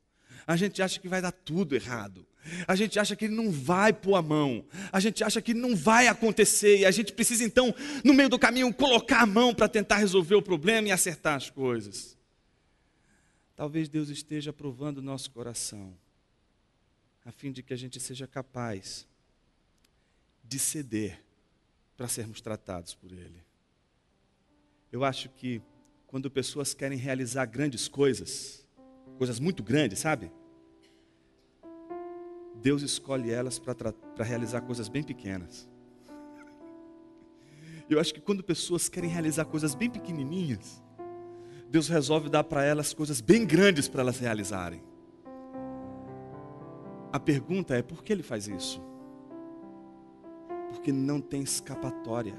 A 0.45 0.55
gente 0.55 0.81
acha 0.81 0.99
que 0.99 1.07
vai 1.07 1.21
dar 1.21 1.31
tudo 1.31 1.75
errado. 1.75 2.25
A 2.67 2.75
gente 2.75 2.99
acha 2.99 3.15
que 3.15 3.25
ele 3.25 3.35
não 3.35 3.51
vai 3.51 3.93
pôr 3.93 4.15
a 4.15 4.21
mão. 4.21 4.65
A 4.91 4.99
gente 4.99 5.23
acha 5.23 5.41
que 5.41 5.53
não 5.53 5.75
vai 5.75 6.07
acontecer. 6.07 6.79
E 6.79 6.85
a 6.85 6.91
gente 6.91 7.13
precisa, 7.13 7.43
então, 7.43 7.73
no 8.03 8.13
meio 8.13 8.29
do 8.29 8.37
caminho, 8.37 8.73
colocar 8.73 9.21
a 9.21 9.25
mão 9.25 9.53
para 9.53 9.67
tentar 9.67 9.97
resolver 9.97 10.35
o 10.35 10.41
problema 10.41 10.89
e 10.89 10.91
acertar 10.91 11.35
as 11.35 11.49
coisas. 11.49 12.17
Talvez 13.55 13.87
Deus 13.87 14.09
esteja 14.09 14.51
provando 14.51 14.97
o 14.97 15.01
nosso 15.01 15.31
coração, 15.31 15.95
a 17.23 17.31
fim 17.31 17.51
de 17.51 17.63
que 17.63 17.73
a 17.73 17.77
gente 17.77 17.99
seja 17.99 18.27
capaz 18.27 19.07
de 20.43 20.59
ceder 20.59 21.23
para 21.95 22.07
sermos 22.07 22.41
tratados 22.41 22.93
por 22.93 23.11
Ele. 23.11 23.43
Eu 24.91 25.03
acho 25.03 25.29
que 25.29 25.61
quando 26.05 26.29
pessoas 26.29 26.73
querem 26.73 26.97
realizar 26.97 27.45
grandes 27.45 27.87
coisas, 27.87 28.67
coisas 29.17 29.39
muito 29.39 29.63
grandes, 29.63 29.99
sabe? 29.99 30.31
Deus 32.55 32.81
escolhe 32.81 33.31
elas 33.31 33.57
para 33.57 33.93
realizar 34.19 34.61
coisas 34.61 34.89
bem 34.89 35.03
pequenas. 35.03 35.69
Eu 37.89 37.99
acho 37.99 38.13
que 38.13 38.21
quando 38.21 38.43
pessoas 38.43 38.89
querem 38.89 39.09
realizar 39.09 39.45
coisas 39.45 39.73
bem 39.73 39.89
pequenininhas, 39.89 40.82
Deus 41.73 41.87
resolve 41.87 42.29
dar 42.29 42.43
para 42.43 42.63
elas 42.63 42.93
coisas 42.93 43.19
bem 43.19 43.47
grandes 43.47 43.87
para 43.87 44.01
elas 44.01 44.19
realizarem. 44.19 44.83
A 47.11 47.19
pergunta 47.19 47.75
é: 47.75 47.81
por 47.81 48.03
que 48.03 48.13
ele 48.13 48.21
faz 48.21 48.47
isso? 48.47 48.79
Porque 50.69 50.91
não 50.91 51.19
tem 51.19 51.41
escapatória. 51.41 52.35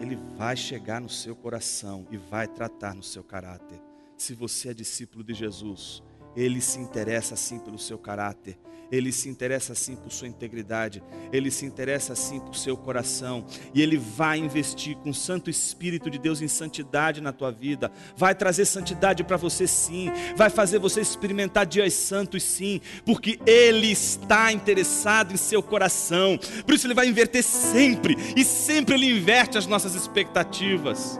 Ele 0.00 0.16
vai 0.38 0.56
chegar 0.56 0.98
no 0.98 1.10
seu 1.10 1.36
coração 1.36 2.06
e 2.10 2.16
vai 2.16 2.48
tratar 2.48 2.94
no 2.94 3.02
seu 3.02 3.22
caráter. 3.22 3.82
Se 4.16 4.32
você 4.32 4.70
é 4.70 4.74
discípulo 4.74 5.22
de 5.22 5.34
Jesus, 5.34 6.02
ele 6.36 6.60
se 6.60 6.78
interessa 6.78 7.36
sim 7.36 7.58
pelo 7.58 7.78
seu 7.78 7.98
caráter, 7.98 8.58
ele 8.90 9.12
se 9.12 9.28
interessa 9.28 9.74
sim 9.74 9.96
por 9.96 10.12
sua 10.12 10.28
integridade, 10.28 11.02
ele 11.32 11.50
se 11.50 11.64
interessa 11.64 12.14
sim 12.14 12.38
por 12.38 12.54
seu 12.54 12.76
coração, 12.76 13.44
e 13.72 13.82
ele 13.82 13.96
vai 13.96 14.38
investir 14.38 14.96
com 14.96 15.10
o 15.10 15.14
Santo 15.14 15.50
Espírito 15.50 16.10
de 16.10 16.18
Deus 16.18 16.40
em 16.40 16.48
santidade 16.48 17.20
na 17.20 17.32
tua 17.32 17.50
vida, 17.50 17.90
vai 18.16 18.34
trazer 18.34 18.64
santidade 18.64 19.24
para 19.24 19.36
você 19.36 19.66
sim, 19.66 20.10
vai 20.36 20.50
fazer 20.50 20.78
você 20.78 21.00
experimentar 21.00 21.66
dias 21.66 21.94
santos 21.94 22.42
sim, 22.42 22.80
porque 23.04 23.38
ele 23.46 23.90
está 23.90 24.52
interessado 24.52 25.32
em 25.32 25.36
seu 25.36 25.62
coração, 25.62 26.38
por 26.64 26.74
isso 26.74 26.86
ele 26.86 26.94
vai 26.94 27.08
inverter 27.08 27.42
sempre, 27.42 28.16
e 28.36 28.44
sempre 28.44 28.94
ele 28.94 29.10
inverte 29.10 29.58
as 29.58 29.66
nossas 29.66 29.94
expectativas. 29.94 31.18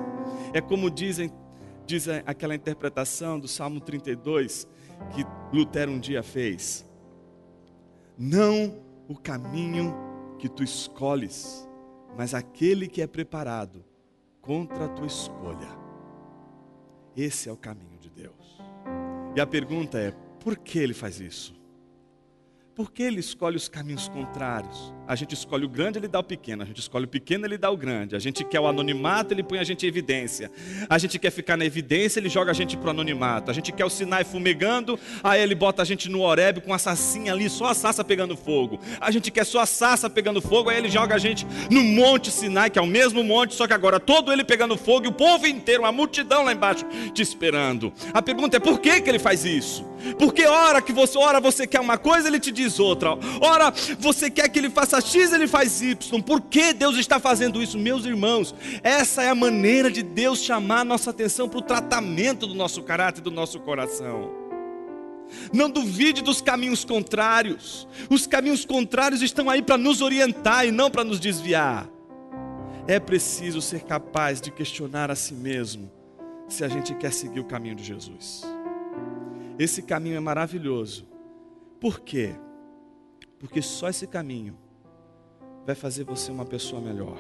É 0.53 0.61
como 0.61 0.91
dizem, 0.91 1.33
diz 1.87 2.07
aquela 2.09 2.55
interpretação 2.55 3.41
do 3.41 3.49
Salmo 3.49 3.81
32 3.81 4.69
que 5.15 5.25
Lutero 5.55 5.93
um 5.93 5.99
dia 5.99 6.23
fez. 6.23 6.87
Não 8.17 8.83
o 9.09 9.17
caminho 9.17 9.95
que 10.39 10.49
tu 10.49 10.63
escolhes, 10.63 11.69
mas 12.17 12.35
aquele 12.35 12.89
que 12.89 13.03
é 13.03 13.07
preparado 13.07 13.85
contra 14.41 14.85
a 14.87 14.89
tua 14.89 15.07
escolha. 15.07 15.69
Esse 17.17 17.49
é 17.49 17.53
o 17.53 17.57
caminho 17.57 17.99
de 17.99 18.11
Deus. 18.11 18.61
E 19.35 19.41
a 19.41 19.47
pergunta 19.47 19.99
é: 19.99 20.13
por 20.41 20.57
que 20.57 20.79
ele 20.79 20.95
faz 20.95 21.21
isso? 21.21 21.55
Por 22.75 22.91
que 22.91 23.05
ele 23.05 23.21
escolhe 23.21 23.57
os 23.57 23.69
caminhos 23.69 24.09
contrários? 24.09 24.93
A 25.07 25.15
gente 25.15 25.33
escolhe 25.33 25.65
o 25.65 25.69
grande, 25.69 25.99
ele 25.99 26.09
dá 26.09 26.19
o 26.19 26.25
pequeno. 26.25 26.63
A 26.63 26.67
gente 26.67 26.81
escolhe 26.81 27.05
o 27.05 27.09
pequeno, 27.09 27.47
ele 27.47 27.57
dá 27.57 27.71
o 27.71 27.77
grande. 27.77 28.17
A 28.17 28.19
gente 28.19 28.43
quer 28.43 28.59
o 28.59 28.67
anonimato, 28.67 29.33
ele 29.33 29.45
põe 29.45 29.59
a 29.59 29.65
gente 29.65 29.85
em 29.85 29.89
evidência. 29.89 30.51
A 30.89 30.99
gente 30.99 31.17
quer 31.19 31.31
ficar 31.31 31.57
na 31.57 31.65
evidência, 31.65 32.19
ele 32.19 32.29
joga 32.29 32.51
a 32.51 32.55
gente 32.55 32.77
para 32.77 32.89
o 32.89 32.91
anonimato. 32.91 33.49
A 33.49 33.55
gente 33.55 33.71
quer 33.71 33.85
o 33.85 33.91
Sinai 33.91 34.25
fumegando, 34.25 34.99
aí 35.23 35.41
ele 35.41 35.55
bota 35.55 35.83
a 35.83 35.85
gente 35.85 36.09
no 36.09 36.23
Oreb 36.23 36.63
com 36.63 36.75
a 36.75 36.79
sassinha 36.79 37.33
ali, 37.33 37.49
só 37.49 37.67
a 37.67 37.75
sassa 37.75 38.03
pegando 38.03 38.37
fogo. 38.37 38.81
A 39.01 39.11
gente 39.13 39.31
quer 39.31 39.45
só 39.45 39.61
a 39.61 39.67
sassa 39.67 40.11
pegando 40.11 40.43
fogo, 40.43 40.69
aí 40.69 40.79
ele 40.79 40.89
joga 40.89 41.15
a 41.15 41.19
gente 41.19 41.47
no 41.71 41.83
Monte 41.83 42.31
Sinai, 42.31 42.71
que 42.71 42.79
é 42.79 42.83
o 42.83 42.87
mesmo 42.87 43.23
monte, 43.23 43.55
só 43.55 43.69
que 43.69 43.75
agora 43.75 44.01
todo 44.01 44.33
ele 44.33 44.43
pegando 44.43 44.77
fogo 44.77 45.05
e 45.05 45.09
o 45.09 45.13
povo 45.13 45.47
inteiro, 45.47 45.83
uma 45.83 45.93
multidão 45.93 46.45
lá 46.45 46.53
embaixo 46.53 46.85
te 47.13 47.23
esperando. 47.23 47.93
A 48.13 48.21
pergunta 48.21 48.57
é 48.57 48.61
por 48.61 48.81
que, 48.81 49.01
que 49.01 49.09
ele 49.09 49.19
faz 49.21 49.45
isso? 49.45 49.85
Porque 50.19 50.45
hora 50.47 50.83
que 50.83 50.93
você, 50.93 51.17
ora 51.17 51.41
você 51.41 51.67
quer 51.67 51.81
uma 51.81 51.97
coisa, 51.97 52.29
ele 52.29 52.41
te 52.41 52.51
diz 52.65 52.81
outra. 52.81 53.11
Ora 53.41 53.73
você 53.99 54.31
quer 54.31 54.49
que 54.49 54.59
ele 54.59 54.71
faça 54.71 55.01
X, 55.01 55.33
ele 55.33 55.47
faz 55.47 55.81
Y. 55.81 56.23
Por 56.23 56.41
que 56.41 56.73
Deus 56.73 56.97
está 56.97 57.21
fazendo 57.21 57.63
isso, 57.63 57.79
meus 57.79 58.05
irmãos? 58.05 58.55
Essa 58.83 59.23
é 59.23 59.29
a 59.29 59.35
maneira 59.35 59.91
de 59.91 60.03
Deus 60.03 60.41
chamar 60.41 60.81
a 60.81 60.85
nossa 60.85 61.11
atenção 61.11 61.49
para 61.49 61.59
o 61.59 61.63
tratamento 61.63 62.47
do 62.47 62.55
nosso 62.55 62.83
caráter, 62.83 63.21
do 63.21 63.31
nosso 63.31 63.61
coração. 63.61 64.33
Não 65.53 65.71
duvide 65.71 66.23
dos 66.23 66.41
caminhos 66.41 66.85
contrários. 66.85 67.89
Os 68.11 68.27
caminhos 68.27 68.65
contrários 68.65 69.23
estão 69.23 69.49
aí 69.49 69.63
para 69.63 69.77
nos 69.77 70.01
orientar 70.01 70.67
e 70.67 70.71
não 70.71 70.91
para 70.91 71.05
nos 71.05 71.21
desviar. 71.21 71.89
É 72.87 73.01
preciso 73.01 73.63
ser 73.63 73.83
capaz 73.83 74.41
de 74.41 74.51
questionar 74.51 75.11
a 75.11 75.15
si 75.15 75.35
mesmo 75.35 75.91
se 76.49 76.63
a 76.63 76.69
gente 76.69 76.95
quer 76.95 77.13
seguir 77.13 77.41
o 77.41 77.45
caminho 77.45 77.75
de 77.75 77.83
Jesus. 77.83 78.43
Esse 79.59 79.83
caminho 79.83 80.17
é 80.17 80.21
maravilhoso. 80.21 81.09
Por 81.81 82.01
quê? 82.01 82.35
Porque 83.39 83.61
só 83.61 83.89
esse 83.89 84.07
caminho 84.07 84.57
vai 85.65 85.75
fazer 85.75 86.05
você 86.05 86.31
uma 86.31 86.45
pessoa 86.45 86.81
melhor. 86.81 87.17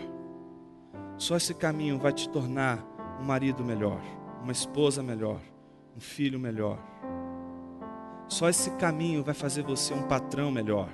Só 1.17 1.37
esse 1.37 1.55
caminho 1.55 1.99
vai 1.99 2.12
te 2.12 2.29
tornar 2.29 2.85
um 3.21 3.25
marido 3.25 3.65
melhor, 3.65 4.01
uma 4.43 4.53
esposa 4.53 5.03
melhor, 5.03 5.41
um 5.97 6.01
filho 6.01 6.39
melhor. 6.39 6.79
Só 8.29 8.49
esse 8.49 8.71
caminho 8.73 9.23
vai 9.23 9.35
fazer 9.35 9.62
você 9.62 9.95
um 9.95 10.03
patrão 10.09 10.51
melhor. 10.51 10.89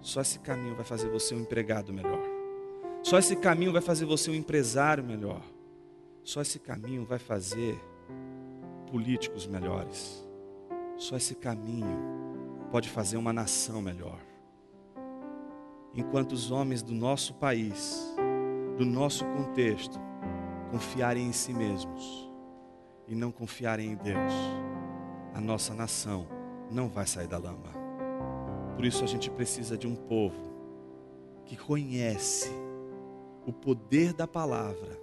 Só 0.00 0.20
esse 0.20 0.38
caminho 0.38 0.74
vai 0.74 0.84
fazer 0.84 1.08
você 1.08 1.34
um 1.34 1.40
empregado 1.40 1.92
melhor. 1.92 2.22
Só 3.02 3.18
esse 3.18 3.36
caminho 3.36 3.72
vai 3.72 3.82
fazer 3.82 4.04
você 4.04 4.30
um 4.30 4.34
empresário 4.34 5.04
melhor. 5.04 5.40
Só 6.24 6.40
esse 6.40 6.58
caminho 6.58 7.04
vai 7.04 7.18
fazer 7.18 7.78
políticos 8.90 9.46
melhores. 9.46 10.26
Só 10.96 11.16
esse 11.16 11.34
caminho 11.34 12.15
pode 12.76 12.90
fazer 12.90 13.16
uma 13.16 13.32
nação 13.32 13.80
melhor. 13.80 14.20
Enquanto 15.94 16.32
os 16.32 16.50
homens 16.50 16.82
do 16.82 16.92
nosso 16.92 17.32
país, 17.32 18.14
do 18.76 18.84
nosso 18.84 19.24
contexto, 19.24 19.98
confiarem 20.70 21.26
em 21.26 21.32
si 21.32 21.54
mesmos 21.54 22.30
e 23.08 23.14
não 23.14 23.32
confiarem 23.32 23.92
em 23.92 23.96
Deus, 23.96 24.30
a 25.32 25.40
nossa 25.40 25.72
nação 25.72 26.28
não 26.70 26.86
vai 26.86 27.06
sair 27.06 27.26
da 27.26 27.38
lama. 27.38 27.72
Por 28.74 28.84
isso 28.84 29.02
a 29.02 29.06
gente 29.06 29.30
precisa 29.30 29.78
de 29.78 29.86
um 29.86 29.96
povo 29.96 30.54
que 31.46 31.56
conhece 31.56 32.50
o 33.46 33.54
poder 33.54 34.12
da 34.12 34.28
palavra, 34.28 35.00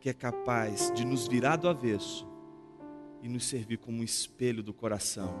que 0.00 0.08
é 0.08 0.12
capaz 0.12 0.90
de 0.96 1.04
nos 1.04 1.28
virar 1.28 1.54
do 1.54 1.68
avesso 1.68 2.26
e 3.22 3.28
nos 3.28 3.46
servir 3.46 3.78
como 3.78 3.98
um 3.98 4.02
espelho 4.02 4.64
do 4.64 4.74
coração, 4.74 5.32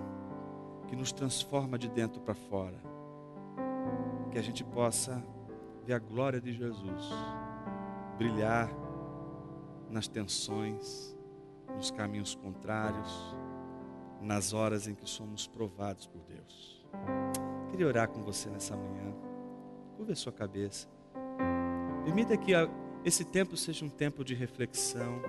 que 0.88 0.96
nos 0.96 1.12
transforma 1.12 1.78
de 1.78 1.88
dentro 1.88 2.20
para 2.20 2.34
fora. 2.34 2.80
Que 4.30 4.38
a 4.38 4.42
gente 4.42 4.64
possa 4.64 5.22
ver 5.84 5.94
a 5.94 5.98
glória 5.98 6.40
de 6.40 6.52
Jesus 6.52 7.10
brilhar 8.16 8.68
nas 9.88 10.08
tensões, 10.08 11.16
nos 11.76 11.90
caminhos 11.90 12.34
contrários, 12.34 13.36
nas 14.20 14.52
horas 14.52 14.88
em 14.88 14.94
que 14.94 15.08
somos 15.08 15.46
provados 15.46 16.06
por 16.06 16.20
Deus. 16.22 16.84
Queria 17.70 17.86
orar 17.86 18.08
com 18.08 18.22
você 18.22 18.50
nessa 18.50 18.76
manhã. 18.76 19.14
Curva 19.96 20.12
a 20.12 20.16
sua 20.16 20.32
cabeça. 20.32 20.88
Permita 22.04 22.36
que 22.36 22.52
esse 23.04 23.24
tempo 23.24 23.56
seja 23.56 23.84
um 23.84 23.88
tempo 23.88 24.24
de 24.24 24.34
reflexão. 24.34 25.22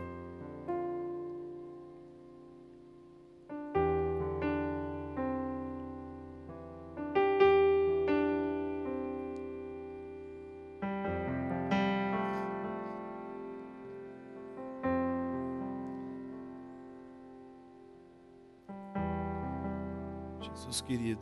Jesus 20.60 20.82
querido, 20.82 21.22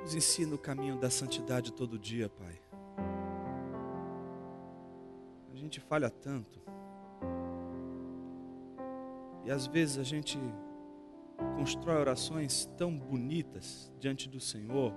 nos 0.00 0.16
ensina 0.16 0.52
o 0.52 0.58
caminho 0.58 0.98
da 0.98 1.08
santidade 1.08 1.72
todo 1.72 1.96
dia, 1.96 2.28
Pai. 2.28 2.60
A 5.52 5.56
gente 5.56 5.78
falha 5.78 6.10
tanto. 6.10 6.60
E 9.44 9.50
às 9.52 9.68
vezes 9.68 9.96
a 9.96 10.02
gente 10.02 10.36
constrói 11.56 12.00
orações 12.00 12.66
tão 12.76 12.98
bonitas 12.98 13.92
diante 14.00 14.28
do 14.28 14.40
Senhor, 14.40 14.92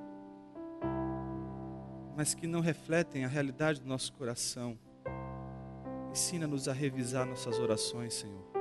mas 2.17 2.33
que 2.33 2.47
não 2.47 2.61
refletem 2.61 3.25
a 3.25 3.27
realidade 3.27 3.79
do 3.79 3.87
nosso 3.87 4.11
coração. 4.13 4.75
Ensina-nos 6.09 6.67
a 6.67 6.73
revisar 6.73 7.27
nossas 7.27 7.59
orações, 7.59 8.15
Senhor 8.15 8.54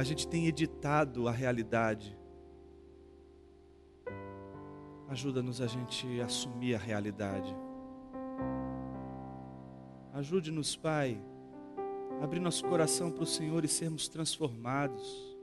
a 0.00 0.02
gente 0.02 0.26
tem 0.26 0.46
editado 0.46 1.28
a 1.28 1.30
realidade. 1.30 2.16
Ajuda-nos 5.10 5.60
a 5.60 5.66
gente 5.66 6.18
assumir 6.22 6.74
a 6.74 6.78
realidade. 6.78 7.54
Ajude-nos, 10.14 10.74
Pai, 10.74 11.20
a 12.18 12.24
abrir 12.24 12.40
nosso 12.40 12.64
coração 12.64 13.10
para 13.10 13.24
o 13.24 13.26
Senhor 13.26 13.62
e 13.62 13.68
sermos 13.68 14.08
transformados. 14.08 15.36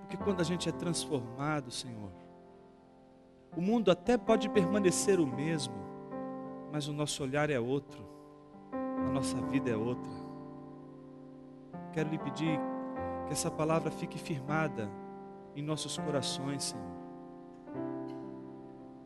Porque 0.00 0.16
quando 0.16 0.40
a 0.40 0.44
gente 0.44 0.70
é 0.70 0.72
transformado, 0.72 1.70
Senhor, 1.70 2.12
o 3.54 3.60
mundo 3.60 3.90
até 3.90 4.16
pode 4.16 4.48
permanecer 4.48 5.20
o 5.20 5.26
mesmo, 5.26 5.74
mas 6.72 6.88
o 6.88 6.94
nosso 6.94 7.22
olhar 7.22 7.50
é 7.50 7.60
outro, 7.60 8.02
a 8.72 9.12
nossa 9.12 9.38
vida 9.48 9.68
é 9.68 9.76
outra. 9.76 10.10
Quero 11.92 12.08
lhe 12.08 12.18
pedir 12.18 12.58
que 13.26 13.32
essa 13.32 13.50
palavra 13.50 13.90
fique 13.90 14.18
firmada 14.18 14.90
em 15.54 15.62
nossos 15.62 15.96
corações, 15.98 16.64
Senhor. 16.64 16.92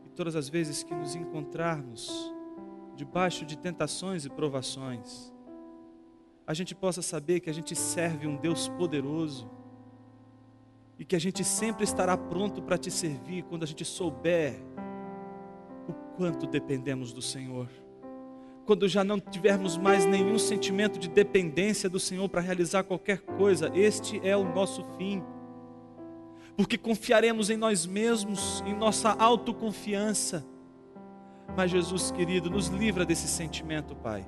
E 0.05 0.09
todas 0.09 0.35
as 0.35 0.49
vezes 0.49 0.83
que 0.83 0.93
nos 0.93 1.15
encontrarmos 1.15 2.33
debaixo 2.95 3.45
de 3.45 3.57
tentações 3.57 4.25
e 4.25 4.29
provações, 4.29 5.33
a 6.45 6.53
gente 6.53 6.73
possa 6.73 7.01
saber 7.01 7.39
que 7.39 7.49
a 7.49 7.53
gente 7.53 7.75
serve 7.75 8.25
um 8.25 8.35
Deus 8.35 8.67
poderoso 8.69 9.49
e 10.97 11.05
que 11.05 11.15
a 11.15 11.19
gente 11.19 11.43
sempre 11.43 11.83
estará 11.83 12.17
pronto 12.17 12.61
para 12.61 12.77
te 12.77 12.89
servir 12.89 13.43
quando 13.43 13.63
a 13.63 13.67
gente 13.67 13.85
souber 13.85 14.59
o 15.87 15.93
quanto 16.15 16.47
dependemos 16.47 17.13
do 17.13 17.21
Senhor 17.21 17.69
quando 18.67 18.85
já 18.85 19.01
não 19.01 19.17
tivermos 19.17 19.77
mais 19.77 20.05
nenhum 20.05 20.37
sentimento 20.37 20.99
de 20.99 21.07
dependência 21.07 21.89
do 21.89 22.01
Senhor 22.01 22.27
para 22.27 22.41
realizar 22.41 22.83
qualquer 22.83 23.21
coisa, 23.21 23.71
este 23.73 24.19
é 24.27 24.35
o 24.35 24.43
nosso 24.43 24.85
fim. 24.97 25.23
Porque 26.57 26.77
confiaremos 26.77 27.49
em 27.49 27.55
nós 27.55 27.85
mesmos, 27.85 28.61
em 28.67 28.75
nossa 28.75 29.11
autoconfiança. 29.11 30.45
Mas 31.55 31.71
Jesus 31.71 32.11
querido, 32.11 32.49
nos 32.49 32.67
livra 32.67 33.05
desse 33.05 33.27
sentimento, 33.29 33.95
Pai. 33.95 34.27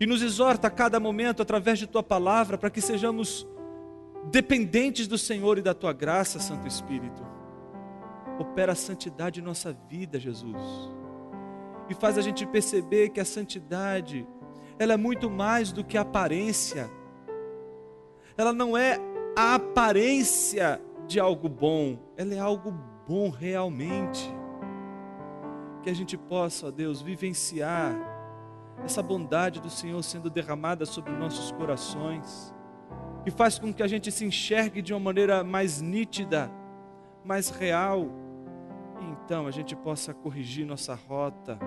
E 0.00 0.04
nos 0.04 0.20
exorta 0.20 0.66
a 0.66 0.70
cada 0.70 0.98
momento 0.98 1.40
através 1.40 1.78
de 1.78 1.86
tua 1.86 2.02
palavra 2.02 2.58
para 2.58 2.70
que 2.70 2.80
sejamos 2.80 3.46
dependentes 4.32 5.06
do 5.06 5.16
Senhor 5.16 5.58
e 5.58 5.62
da 5.62 5.72
tua 5.72 5.92
graça, 5.92 6.40
Santo 6.40 6.66
Espírito. 6.66 7.24
Opera 8.36 8.72
a 8.72 8.76
santidade 8.76 9.38
em 9.38 9.44
nossa 9.44 9.72
vida, 9.88 10.18
Jesus 10.18 11.03
e 11.88 11.94
faz 11.94 12.16
a 12.16 12.22
gente 12.22 12.46
perceber 12.46 13.10
que 13.10 13.20
a 13.20 13.24
santidade, 13.24 14.26
ela 14.78 14.94
é 14.94 14.96
muito 14.96 15.30
mais 15.30 15.72
do 15.72 15.84
que 15.84 15.98
aparência. 15.98 16.90
Ela 18.36 18.52
não 18.52 18.76
é 18.76 18.98
a 19.36 19.54
aparência 19.54 20.80
de 21.06 21.20
algo 21.20 21.48
bom, 21.48 21.98
ela 22.16 22.34
é 22.34 22.38
algo 22.38 22.72
bom 23.06 23.28
realmente. 23.30 24.32
Que 25.82 25.90
a 25.90 25.94
gente 25.94 26.16
possa, 26.16 26.68
ó 26.68 26.70
Deus, 26.70 27.02
vivenciar 27.02 27.94
essa 28.82 29.02
bondade 29.02 29.60
do 29.60 29.70
Senhor 29.70 30.02
sendo 30.02 30.30
derramada 30.30 30.86
sobre 30.86 31.12
nossos 31.12 31.52
corações, 31.52 32.52
que 33.22 33.30
faz 33.30 33.58
com 33.58 33.72
que 33.72 33.82
a 33.82 33.86
gente 33.86 34.10
se 34.10 34.24
enxergue 34.24 34.82
de 34.82 34.92
uma 34.92 35.00
maneira 35.00 35.44
mais 35.44 35.80
nítida, 35.80 36.50
mais 37.24 37.50
real 37.50 38.08
e 39.00 39.04
então 39.04 39.46
a 39.46 39.50
gente 39.50 39.74
possa 39.76 40.12
corrigir 40.12 40.66
nossa 40.66 40.94
rota. 40.94 41.58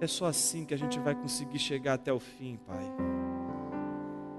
É 0.00 0.06
só 0.06 0.26
assim 0.26 0.64
que 0.64 0.74
a 0.74 0.76
gente 0.76 0.98
vai 0.98 1.14
conseguir 1.14 1.58
chegar 1.58 1.94
até 1.94 2.12
o 2.12 2.20
fim, 2.20 2.56
Pai. 2.56 2.84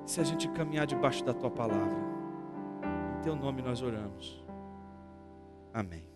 Se 0.06 0.22
a 0.22 0.24
gente 0.24 0.48
caminhar 0.50 0.86
debaixo 0.86 1.24
da 1.24 1.34
tua 1.34 1.50
palavra. 1.50 2.04
Em 3.18 3.22
teu 3.22 3.36
nome 3.36 3.62
nós 3.62 3.82
oramos. 3.82 4.44
Amém. 5.74 6.15